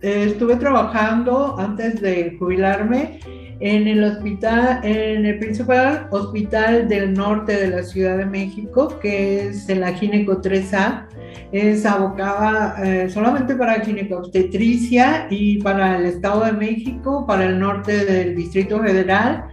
estuve 0.02 0.58
trabajando 0.58 1.56
antes 1.58 2.02
de 2.02 2.36
jubilarme 2.38 3.22
en 3.60 3.88
el 3.88 4.04
hospital, 4.04 4.82
en 4.84 5.26
el 5.26 5.40
principal 5.40 6.08
hospital 6.12 6.88
del 6.88 7.14
norte 7.14 7.56
de 7.56 7.68
la 7.70 7.84
Ciudad 7.84 8.18
de 8.18 8.26
México, 8.26 9.00
que 9.02 9.48
es 9.48 9.68
la 9.70 9.94
Gineco 9.94 10.42
3A, 10.42 11.06
es 11.52 11.86
abocada 11.86 12.76
eh, 12.84 13.10
solamente 13.10 13.56
para 13.56 13.80
ginecobstetricia 13.82 15.28
y 15.30 15.62
para 15.62 15.98
el 15.98 16.06
Estado 16.06 16.46
de 16.46 16.52
México, 16.52 17.26
para 17.26 17.46
el 17.46 17.60
norte 17.60 18.06
del 18.06 18.36
Distrito 18.36 18.82
Federal 18.82 19.46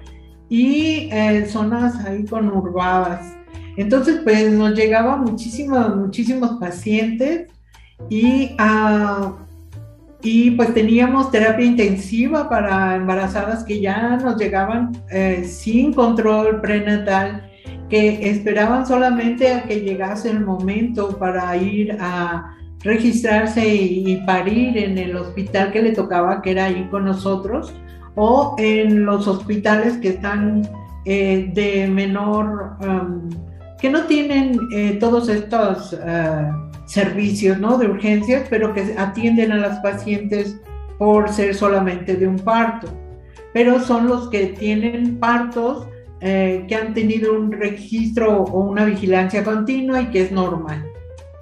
y 0.49 1.09
eh, 1.13 1.47
zonas 1.47 2.05
ahí 2.05 2.25
conurbadas. 2.25 3.35
Entonces, 3.77 4.21
pues 4.23 4.53
nos 4.53 4.75
llegaban 4.75 5.23
muchísimos, 5.23 5.97
muchísimos 5.97 6.59
pacientes 6.61 7.51
y 8.09 8.55
a 8.59 8.59
ah, 8.59 9.44
y 10.25 10.53
pues 10.53 10.73
teníamos 10.73 11.31
terapia 11.31 11.67
intensiva 11.67 12.49
para 12.49 12.97
embarazadas 12.97 13.63
que 13.63 13.81
ya 13.83 14.17
nos 14.17 14.39
llegaban 14.39 14.93
eh, 15.11 15.45
sin 15.45 15.93
control 15.93 16.63
prenatal, 16.63 17.51
que 17.91 18.31
esperaban 18.31 18.87
solamente 18.87 19.53
a 19.53 19.65
que 19.65 19.83
llegase 19.83 20.31
el 20.31 20.41
momento 20.41 21.19
para 21.19 21.55
ir 21.59 21.99
a 22.01 22.57
registrarse 22.81 23.67
y, 23.69 24.17
parir 24.27 24.79
en 24.79 24.97
el 24.97 25.15
hospital 25.15 25.71
que 25.73 25.83
le 25.83 25.93
tocaba, 25.93 26.41
que 26.41 26.53
era 26.53 26.67
ahí 26.67 26.89
con 26.91 27.05
nosotros, 27.05 27.75
o 28.15 28.57
en 28.59 29.05
los 29.05 29.29
hospitales 29.29 29.99
que 29.99 30.09
están 30.09 30.67
eh, 31.05 31.51
de 31.53 31.87
menor, 31.87 32.77
um, 32.81 33.29
que 33.79 33.91
no 33.91 34.05
tienen 34.05 34.59
eh, 34.73 34.97
todos 34.99 35.29
estos... 35.29 35.93
Uh, 35.93 36.74
servicios 36.87 37.59
¿no? 37.59 37.79
de 37.79 37.87
urgencias, 37.87 38.47
pero 38.49 38.75
que 38.75 38.95
atienden 38.99 39.53
a 39.53 39.59
las 39.59 39.81
pacientes 39.81 40.61
por 40.99 41.29
ser 41.29 41.55
solamente 41.55 42.17
de 42.17 42.27
un 42.27 42.39
parto. 42.39 42.89
Pero 43.53 43.81
son 43.81 44.09
los 44.09 44.29
que 44.29 44.47
tienen 44.47 45.19
partos 45.19 45.87
eh, 46.21 46.65
que 46.69 46.75
han 46.75 46.95
tenido 46.95 47.35
un 47.35 47.53
registro 47.53 48.43
o 48.43 48.61
una 48.61 48.85
vigilancia 48.85 49.45
continua 49.45 50.03
y 50.03 50.07
que 50.07 50.23
es 50.23 50.33
normal. 50.33 50.85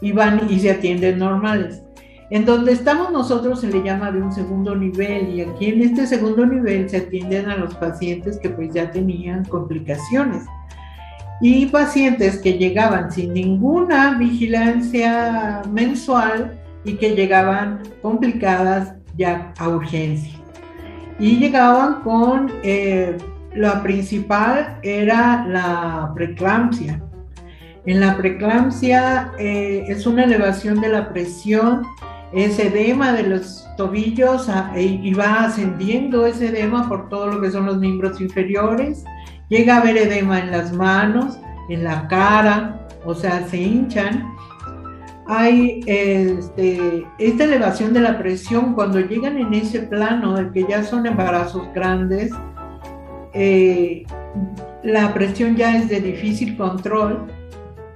Y 0.01 0.13
van 0.13 0.49
y 0.51 0.59
se 0.59 0.73
atienden 0.73 1.19
normales. 1.19 1.83
En 2.31 2.47
donde 2.47 2.73
estamos 2.73 3.13
nosotros 3.13 3.61
se 3.61 3.69
le 3.69 3.83
llama 3.83 4.11
de 4.11 4.23
un 4.23 4.33
segundo 4.33 4.75
nivel 4.75 5.35
y 5.35 5.43
aquí 5.43 5.67
en 5.67 5.83
este 5.83 6.07
segundo 6.07 6.47
nivel 6.47 6.89
se 6.89 6.97
atienden 6.97 7.51
a 7.51 7.57
los 7.57 7.75
pacientes 7.75 8.39
que 8.39 8.49
pues 8.49 8.73
ya 8.73 8.91
tenían 8.91 9.45
complicaciones 9.45 10.43
y 11.43 11.67
pacientes 11.67 12.39
que 12.39 12.53
llegaban 12.53 13.11
sin 13.11 13.35
ninguna 13.35 14.17
vigilancia 14.17 15.61
mensual 15.69 16.57
y 16.85 16.95
que 16.95 17.17
llegaban 17.17 17.81
complicadas 18.01 18.95
ya 19.19 19.53
a 19.59 19.69
urgencia. 19.69 20.39
Y 21.19 21.39
llegaban 21.39 22.03
con, 22.03 22.53
eh, 22.63 23.19
la 23.57 23.83
principal 23.83 24.79
era 24.83 25.45
la 25.49 26.13
preeclampsia. 26.15 27.03
En 27.87 27.99
la 27.99 28.17
preeclampsia 28.17 29.33
eh, 29.37 29.85
es 29.89 30.07
una 30.07 30.23
elevación 30.23 30.81
de 30.81 30.91
la 30.91 31.13
presión, 31.13 31.83
es 32.33 32.57
edema 32.61 33.13
de 33.13 33.25
los 33.25 33.67
tobillos 33.77 34.49
ah, 34.49 34.73
y 34.79 35.13
va 35.13 35.47
ascendiendo 35.47 36.25
ese 36.25 36.51
edema 36.51 36.89
por 36.89 37.09
todo 37.09 37.27
lo 37.27 37.41
que 37.41 37.51
son 37.51 37.67
los 37.67 37.79
miembros 37.79 38.21
inferiores 38.21 39.05
Llega 39.49 39.77
a 39.77 39.81
haber 39.81 39.97
edema 39.97 40.41
en 40.41 40.51
las 40.51 40.73
manos, 40.73 41.39
en 41.69 41.85
la 41.85 42.09
cara, 42.09 42.89
o 43.05 43.15
sea, 43.15 43.47
se 43.49 43.59
hinchan. 43.59 44.33
Hay 45.27 45.81
este, 45.87 47.07
esta 47.19 47.45
elevación 47.45 47.93
de 47.93 48.01
la 48.01 48.19
presión 48.19 48.75
cuando 48.75 49.01
llegan 49.01 49.39
en 49.39 49.55
ese 49.55 49.81
plano 49.81 50.35
de 50.37 50.51
que 50.51 50.67
ya 50.69 50.83
son 50.83 51.07
embarazos 51.07 51.63
grandes, 51.75 52.31
eh, 53.35 54.05
la 54.83 55.15
presión 55.15 55.57
ya 55.57 55.77
es 55.77 55.89
de 55.89 56.01
difícil 56.01 56.57
control 56.57 57.27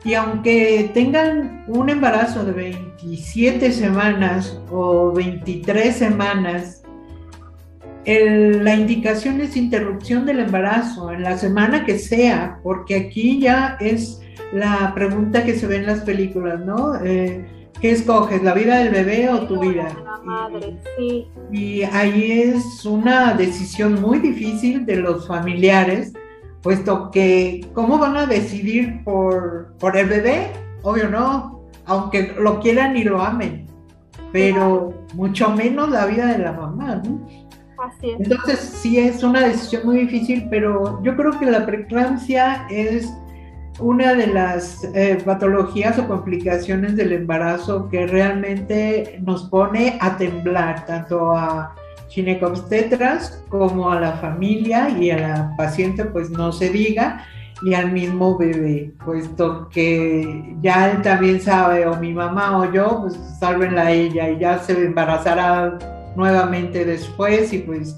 y 0.04 0.14
aunque 0.14 0.90
tengan 0.94 1.64
un 1.66 1.90
embarazo 1.90 2.44
de 2.44 2.52
27 2.52 3.72
semanas 3.72 4.60
o 4.70 5.12
23 5.12 5.96
semanas 5.96 6.82
la 8.06 8.74
indicación 8.74 9.40
es 9.40 9.56
interrupción 9.56 10.26
del 10.26 10.38
embarazo 10.38 11.10
en 11.10 11.22
la 11.22 11.36
semana 11.36 11.84
que 11.84 11.98
sea, 11.98 12.60
porque 12.62 12.94
aquí 12.94 13.40
ya 13.40 13.76
es 13.80 14.20
la 14.52 14.92
pregunta 14.94 15.44
que 15.44 15.56
se 15.56 15.66
ve 15.66 15.76
en 15.76 15.86
las 15.86 16.00
películas, 16.02 16.60
¿no? 16.60 16.94
Eh, 17.04 17.44
¿Qué 17.80 17.90
escoges, 17.90 18.42
la 18.42 18.54
vida 18.54 18.78
del 18.78 18.90
bebé 18.90 19.28
o 19.28 19.46
tu 19.46 19.60
vida? 19.60 19.88
sí. 20.96 21.28
y 21.52 21.82
ahí 21.82 22.42
es 22.42 22.84
una 22.84 23.34
decisión 23.34 24.00
muy 24.00 24.18
difícil 24.18 24.86
de 24.86 24.96
los 24.96 25.26
familiares, 25.26 26.12
puesto 26.62 27.10
que 27.10 27.66
¿cómo 27.74 27.98
van 27.98 28.16
a 28.16 28.26
decidir 28.26 29.02
por, 29.04 29.74
por 29.78 29.96
el 29.96 30.08
bebé? 30.08 30.52
Obvio 30.82 31.08
no, 31.08 31.64
aunque 31.84 32.34
lo 32.38 32.60
quieran 32.60 32.96
y 32.96 33.04
lo 33.04 33.20
amen, 33.20 33.66
pero 34.32 34.94
mucho 35.14 35.50
menos 35.50 35.90
la 35.90 36.06
vida 36.06 36.26
de 36.26 36.38
la 36.38 36.52
mamá, 36.52 37.02
¿no? 37.04 37.45
Entonces 38.02 38.58
sí 38.58 38.98
es 38.98 39.22
una 39.22 39.46
decisión 39.46 39.82
muy 39.84 39.98
difícil, 40.00 40.46
pero 40.50 41.02
yo 41.02 41.16
creo 41.16 41.38
que 41.38 41.46
la 41.46 41.66
preeclampsia 41.66 42.66
es 42.70 43.12
una 43.78 44.14
de 44.14 44.28
las 44.28 44.84
eh, 44.94 45.18
patologías 45.24 45.98
o 45.98 46.08
complicaciones 46.08 46.96
del 46.96 47.12
embarazo 47.12 47.88
que 47.88 48.06
realmente 48.06 49.18
nos 49.22 49.44
pone 49.44 49.98
a 50.00 50.16
temblar, 50.16 50.86
tanto 50.86 51.32
a 51.32 51.74
ginecobstetras 52.08 53.42
como 53.48 53.90
a 53.90 54.00
la 54.00 54.12
familia 54.12 54.88
y 54.88 55.10
a 55.10 55.18
la 55.18 55.56
paciente, 55.56 56.04
pues 56.04 56.30
no 56.30 56.52
se 56.52 56.70
diga. 56.70 57.24
y 57.62 57.72
al 57.72 57.90
mismo 57.90 58.36
bebé, 58.36 58.92
puesto 59.02 59.70
que 59.70 60.54
ya 60.60 60.90
él 60.90 61.00
también 61.00 61.40
sabe, 61.40 61.86
o 61.86 61.96
mi 61.96 62.12
mamá 62.12 62.58
o 62.58 62.70
yo, 62.70 63.00
pues 63.00 63.18
sálvenla 63.40 63.86
a 63.86 63.92
ella 63.92 64.28
y 64.28 64.38
ya 64.38 64.58
se 64.58 64.72
embarazará 64.84 65.78
nuevamente 66.16 66.84
después 66.84 67.52
y 67.52 67.58
pues 67.58 67.96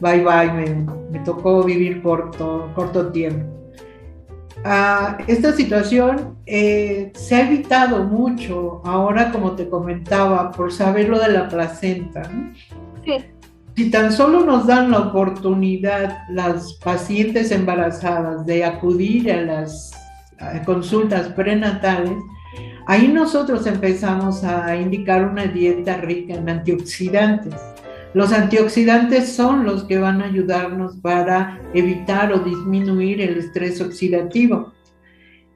bye 0.00 0.22
bye, 0.22 0.52
me, 0.52 0.86
me 1.10 1.18
tocó 1.20 1.62
vivir 1.62 2.02
corto, 2.02 2.70
corto 2.74 3.10
tiempo. 3.10 3.54
Ah, 4.66 5.18
esta 5.26 5.52
situación 5.52 6.38
eh, 6.46 7.12
se 7.14 7.34
ha 7.34 7.46
evitado 7.46 8.04
mucho 8.04 8.80
ahora, 8.84 9.30
como 9.30 9.52
te 9.52 9.68
comentaba, 9.68 10.52
por 10.52 10.72
saber 10.72 11.10
lo 11.10 11.18
de 11.18 11.32
la 11.32 11.48
placenta. 11.48 12.22
¿no? 12.22 12.52
Sí. 13.04 13.24
Si 13.76 13.90
tan 13.90 14.10
solo 14.10 14.44
nos 14.44 14.66
dan 14.66 14.90
la 14.90 15.00
oportunidad 15.00 16.16
las 16.30 16.74
pacientes 16.82 17.50
embarazadas 17.50 18.46
de 18.46 18.64
acudir 18.64 19.30
a 19.32 19.42
las 19.42 19.92
consultas 20.64 21.28
prenatales, 21.28 22.16
ahí 22.86 23.08
nosotros 23.08 23.66
empezamos 23.66 24.44
a 24.44 24.76
indicar 24.76 25.24
una 25.24 25.46
dieta 25.46 25.96
rica 25.98 26.34
en 26.34 26.48
antioxidantes. 26.48 27.54
Los 28.14 28.32
antioxidantes 28.32 29.32
son 29.32 29.64
los 29.64 29.84
que 29.84 29.98
van 29.98 30.22
a 30.22 30.26
ayudarnos 30.26 30.96
para 30.98 31.60
evitar 31.74 32.32
o 32.32 32.38
disminuir 32.38 33.20
el 33.20 33.38
estrés 33.38 33.80
oxidativo. 33.80 34.72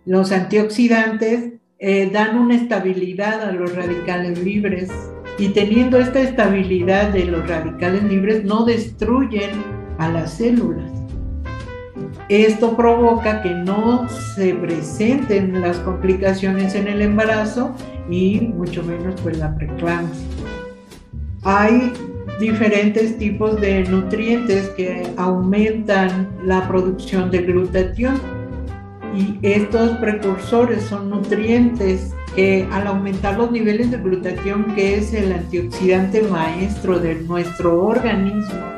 Los 0.04 0.32
antioxidantes 0.32 1.52
eh, 1.78 2.10
dan 2.12 2.36
una 2.36 2.56
estabilidad 2.56 3.42
a 3.42 3.52
los 3.52 3.74
radicales 3.76 4.42
libres 4.42 4.90
y 5.38 5.50
teniendo 5.50 5.98
esta 5.98 6.20
estabilidad 6.20 7.10
de 7.10 7.26
los 7.26 7.46
radicales 7.46 8.02
libres 8.02 8.44
no 8.44 8.64
destruyen 8.64 9.50
a 9.98 10.10
las 10.10 10.34
células. 10.34 10.97
Esto 12.28 12.76
provoca 12.76 13.40
que 13.40 13.54
no 13.54 14.06
se 14.08 14.52
presenten 14.54 15.60
las 15.62 15.78
complicaciones 15.78 16.74
en 16.74 16.86
el 16.86 17.00
embarazo 17.00 17.74
y 18.10 18.40
mucho 18.40 18.82
menos 18.82 19.18
pues 19.22 19.38
la 19.38 19.54
preeclampsia. 19.54 20.26
Hay 21.42 21.90
diferentes 22.38 23.16
tipos 23.16 23.58
de 23.60 23.84
nutrientes 23.84 24.68
que 24.70 25.10
aumentan 25.16 26.28
la 26.44 26.68
producción 26.68 27.30
de 27.30 27.38
glutatión 27.38 28.20
y 29.16 29.38
estos 29.40 29.92
precursores 29.98 30.84
son 30.84 31.08
nutrientes 31.08 32.14
que 32.36 32.68
al 32.70 32.86
aumentar 32.86 33.38
los 33.38 33.50
niveles 33.50 33.90
de 33.90 33.96
glutatión, 33.96 34.74
que 34.74 34.96
es 34.96 35.14
el 35.14 35.32
antioxidante 35.32 36.22
maestro 36.22 36.98
de 36.98 37.14
nuestro 37.14 37.84
organismo, 37.84 38.77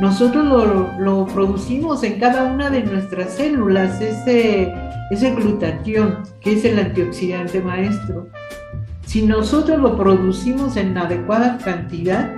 nosotros 0.00 0.96
lo, 0.98 1.26
producimos 1.26 2.04
en 2.04 2.20
cada 2.20 2.44
una 2.44 2.70
de 2.70 2.84
nuestras 2.84 3.34
células, 3.34 4.00
ese, 4.00 4.72
ese 5.10 5.34
glutatión, 5.34 6.22
que 6.40 6.52
es 6.52 6.64
el 6.64 6.78
antioxidante 6.78 7.60
maestro. 7.60 8.28
Si 9.04 9.26
nosotros 9.26 9.80
lo 9.80 9.96
producimos 9.96 10.76
en 10.76 10.96
adecuada 10.96 11.58
cantidad, 11.58 12.30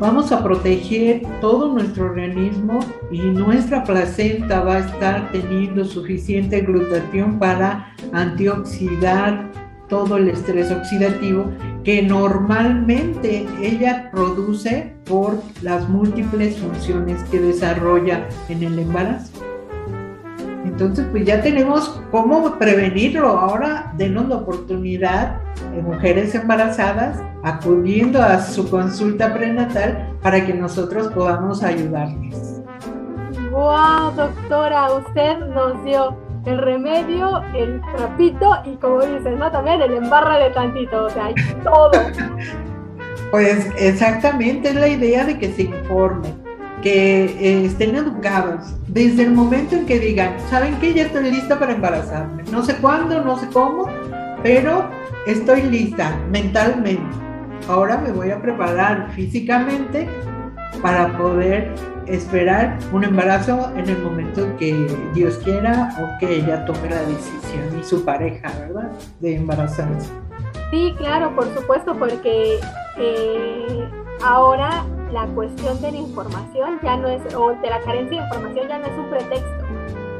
vamos 0.00 0.32
a 0.32 0.42
proteger 0.42 1.22
todo 1.40 1.72
nuestro 1.72 2.06
organismo 2.06 2.80
y 3.10 3.18
nuestra 3.18 3.84
placenta 3.84 4.62
va 4.62 4.76
a 4.76 4.78
estar 4.78 5.30
teniendo 5.30 5.84
suficiente 5.84 6.60
glutatión 6.60 7.38
para 7.38 7.94
antioxidar 8.12 9.50
todo 9.88 10.16
el 10.16 10.28
estrés 10.28 10.70
oxidativo 10.70 11.50
que 11.84 12.02
normalmente 12.02 13.46
ella 13.60 14.10
produce 14.10 14.94
por 15.04 15.38
las 15.62 15.88
múltiples 15.88 16.56
funciones 16.58 17.22
que 17.24 17.38
desarrolla 17.38 18.26
en 18.48 18.62
el 18.62 18.78
embarazo. 18.78 19.32
Entonces, 20.64 21.06
pues 21.12 21.26
ya 21.26 21.42
tenemos 21.42 22.00
cómo 22.10 22.58
prevenirlo. 22.58 23.28
Ahora 23.28 23.92
denos 23.96 24.28
la 24.28 24.36
oportunidad 24.36 25.38
de 25.74 25.82
mujeres 25.82 26.34
embarazadas 26.34 27.20
acudiendo 27.42 28.20
a 28.20 28.40
su 28.40 28.68
consulta 28.70 29.34
prenatal 29.34 30.16
para 30.22 30.44
que 30.44 30.54
nosotros 30.54 31.08
podamos 31.08 31.62
ayudarles. 31.62 32.62
Wow, 33.50 34.10
doctora, 34.16 34.94
usted 34.94 35.38
nos 35.54 35.84
dio 35.84 36.23
el 36.46 36.58
remedio, 36.58 37.42
el 37.54 37.80
trapito 37.96 38.56
y 38.64 38.76
como 38.76 39.00
dices, 39.00 39.36
¿no? 39.38 39.50
También 39.50 39.80
el 39.82 39.94
embarra 39.94 40.38
de 40.38 40.50
tantito, 40.50 41.04
o 41.04 41.10
sea, 41.10 41.26
hay 41.26 41.34
todo. 41.62 41.92
Pues 43.30 43.66
exactamente 43.76 44.68
es 44.68 44.76
la 44.76 44.86
idea 44.86 45.24
de 45.24 45.36
que 45.36 45.52
se 45.52 45.62
informen, 45.62 46.32
que 46.84 47.24
eh, 47.24 47.64
estén 47.64 47.96
educados 47.96 48.76
desde 48.86 49.24
el 49.24 49.32
momento 49.32 49.74
en 49.74 49.86
que 49.86 49.98
digan, 49.98 50.36
¿saben 50.48 50.76
qué? 50.78 50.94
Ya 50.94 51.06
estoy 51.06 51.32
lista 51.32 51.58
para 51.58 51.72
embarazarme. 51.72 52.44
No 52.52 52.62
sé 52.62 52.76
cuándo, 52.76 53.24
no 53.24 53.36
sé 53.36 53.48
cómo, 53.52 53.88
pero 54.44 54.88
estoy 55.26 55.62
lista 55.62 56.16
mentalmente. 56.30 57.02
Ahora 57.66 57.96
me 57.98 58.12
voy 58.12 58.30
a 58.30 58.40
preparar 58.40 59.10
físicamente 59.16 60.06
para 60.80 61.18
poder 61.18 61.74
esperar 62.06 62.78
un 62.92 63.04
embarazo 63.04 63.70
en 63.76 63.88
el 63.88 63.98
momento 63.98 64.46
que 64.58 64.86
Dios 65.14 65.38
quiera 65.38 65.94
o 66.00 66.18
que 66.18 66.36
ella 66.36 66.64
tome 66.64 66.90
la 66.90 67.02
decisión 67.02 67.78
y 67.78 67.82
su 67.84 68.04
pareja, 68.04 68.50
¿verdad? 68.60 68.90
De 69.20 69.36
embarazarse. 69.36 70.10
Sí, 70.70 70.94
claro, 70.98 71.34
por 71.34 71.52
supuesto, 71.54 71.94
porque 71.94 72.58
eh, 72.98 73.88
ahora 74.22 74.84
la 75.12 75.26
cuestión 75.28 75.80
de 75.80 75.92
la 75.92 75.98
información 75.98 76.80
ya 76.82 76.96
no 76.96 77.08
es, 77.08 77.34
o 77.34 77.50
de 77.50 77.70
la 77.70 77.80
carencia 77.80 78.18
de 78.18 78.24
información 78.24 78.68
ya 78.68 78.78
no 78.78 78.86
es 78.86 78.98
un 78.98 79.10
pretexto. 79.10 79.64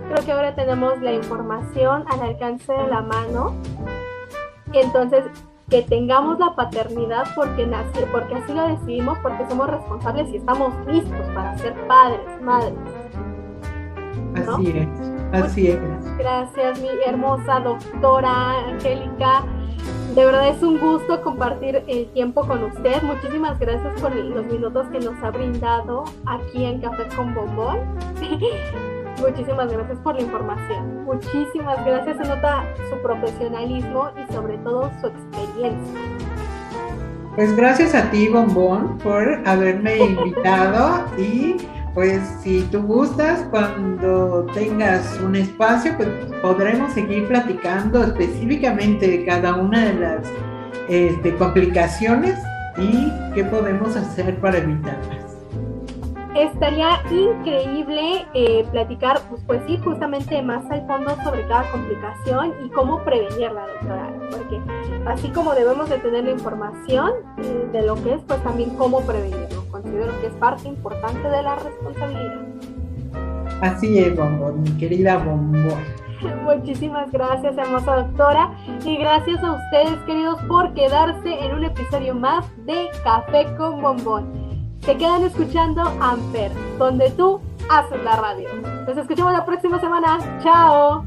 Creo 0.09 0.25
que 0.25 0.33
ahora 0.33 0.55
tenemos 0.55 1.01
la 1.01 1.13
información 1.13 2.05
al 2.09 2.21
alcance 2.21 2.73
de 2.73 2.87
la 2.89 3.01
mano. 3.03 3.55
Entonces, 4.73 5.25
que 5.75 5.83
tengamos 5.83 6.39
la 6.39 6.55
paternidad 6.55 7.25
porque, 7.35 7.67
nace, 7.67 8.07
porque 8.13 8.37
así 8.37 8.53
lo 8.53 8.69
decidimos, 8.69 9.19
porque 9.19 9.45
somos 9.49 9.69
responsables 9.69 10.29
y 10.33 10.37
estamos 10.37 10.73
listos 10.87 11.27
para 11.35 11.59
ser 11.59 11.75
padres, 11.89 12.21
madres. 12.43 12.75
¿no? 14.47 14.55
Así 14.55 14.71
es, 14.71 14.89
así 15.33 15.69
es. 15.71 15.81
Gracias, 16.17 16.81
mi 16.81 16.87
hermosa 17.05 17.59
doctora 17.59 18.69
Angélica. 18.69 19.43
De 20.15 20.25
verdad 20.25 20.51
es 20.51 20.63
un 20.63 20.79
gusto 20.79 21.21
compartir 21.23 21.83
el 21.89 22.07
tiempo 22.13 22.47
con 22.47 22.63
usted. 22.63 23.03
Muchísimas 23.03 23.59
gracias 23.59 24.01
por 24.01 24.15
los 24.15 24.47
minutos 24.47 24.87
que 24.93 25.01
nos 25.01 25.21
ha 25.25 25.31
brindado 25.31 26.05
aquí 26.27 26.67
en 26.67 26.81
Café 26.83 27.09
con 27.17 27.35
Bombón. 27.35 27.81
Muchísimas 29.21 29.73
gracias 29.73 29.99
por 29.99 30.15
la 30.17 30.23
información. 30.23 31.05
Muchísimas 31.05 31.85
gracias. 31.85 32.17
Se 32.19 32.25
nota 32.25 32.65
su 32.91 33.03
profesionalismo 33.03 34.11
y 34.17 34.33
sobre 34.33 34.59
todo 34.59 34.91
su 35.01 35.07
experiencia. 35.07 36.01
Pues 37.35 37.57
gracias 37.57 37.95
a 37.95 38.11
ti, 38.11 38.29
Bombón, 38.29 38.99
por 38.99 39.41
haberme 39.45 39.99
invitado 40.05 41.05
y 41.19 41.57
pues 41.95 42.21
si 42.43 42.63
tú 42.73 42.83
gustas, 42.83 43.47
cuando 43.51 44.47
tengas 44.53 45.21
un 45.21 45.37
espacio, 45.37 45.97
pues 45.97 46.09
podremos 46.43 46.93
seguir 46.93 47.29
platicando 47.29 48.03
específicamente 48.03 49.07
de 49.07 49.25
cada 49.25 49.55
una 49.55 49.85
de 49.87 49.95
las 49.95 50.29
este, 50.89 51.37
complicaciones 51.37 52.37
y 52.79 53.13
qué 53.33 53.45
podemos 53.45 53.95
hacer 53.95 54.41
para 54.41 54.59
evitarlas. 54.59 55.24
Estaría 56.35 57.01
increíble 57.11 58.27
eh, 58.35 58.67
platicar, 58.73 59.21
pues, 59.31 59.41
pues 59.47 59.63
sí, 59.69 59.79
justamente 59.85 60.43
más 60.43 60.69
al 60.69 60.85
fondo 60.87 61.15
sobre 61.23 61.47
cada 61.47 61.71
complicación 61.71 62.53
y 62.65 62.69
cómo 62.71 63.05
prevenirla, 63.05 63.67
doctora. 63.69 64.13
Porque 64.33 64.61
así 65.07 65.29
como 65.29 65.55
debemos 65.55 65.89
de 65.89 65.99
tener 65.99 66.25
la 66.25 66.33
información 66.33 67.13
eh, 67.39 67.69
de 67.73 67.83
lo 67.87 67.95
que 68.03 68.15
es, 68.15 68.23
pues 68.27 68.43
también 68.43 68.71
cómo 68.71 69.01
prevenirlo. 69.03 69.65
Considero 69.71 70.13
que 70.21 70.27
es 70.27 70.33
parte 70.35 70.67
importante 70.67 71.29
de 71.29 71.43
la 71.43 71.55
responsabilidad. 71.55 72.41
Así 73.61 73.99
es, 74.01 74.17
Bombón, 74.17 74.63
mi 74.63 74.71
querida 74.77 75.19
Bombón. 75.19 75.79
Muchísimas 76.45 77.13
gracias, 77.13 77.57
hermosa 77.57 77.97
doctora. 77.97 78.51
Y 78.85 78.97
gracias 78.97 79.43
a 79.43 79.53
ustedes, 79.53 79.99
queridos, 80.07 80.43
por 80.49 80.75
quedarse 80.75 81.45
en 81.45 81.55
un 81.55 81.65
episodio 81.65 82.15
más 82.15 82.45
de 82.67 82.89
Café 83.05 83.47
con 83.57 83.81
Bombón. 83.81 84.44
Se 84.85 84.95
quedan 84.99 85.25
escuchando 85.25 85.81
Amper, 85.99 86.53
donde 86.79 87.11
tú 87.13 87.41
haces 87.71 88.05
la 88.05 88.17
radio. 88.17 88.49
Nos 88.87 88.99
escuchamos 88.99 89.33
la 89.33 89.45
próxima 89.47 89.81
semana. 89.81 90.19
Chao. 90.43 91.07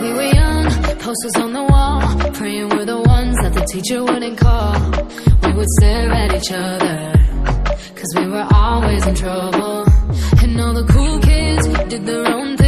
We 0.00 0.12
were 0.12 0.30
young, 0.34 0.64
posters 0.98 1.36
on 1.36 1.52
the 1.52 1.62
wall, 1.62 2.00
praying 2.32 2.68
we're 2.70 2.84
the 2.84 3.00
ones 3.00 3.36
that 3.42 3.54
the 3.54 3.64
teacher 3.72 4.02
wouldn't 4.02 4.38
call. 4.38 4.74
We 5.44 5.52
would 5.52 5.68
stare 5.78 6.10
at 6.10 6.34
each 6.34 6.50
other, 6.50 7.12
cause 7.94 8.12
we 8.16 8.26
were 8.26 8.46
always 8.52 9.06
in 9.06 9.14
trouble. 9.14 9.84
And 10.42 10.60
all 10.60 10.74
the 10.74 10.84
cool 10.92 11.20
kids 11.20 11.68
did 11.88 12.04
their 12.06 12.26
own 12.26 12.56
thing. 12.56 12.67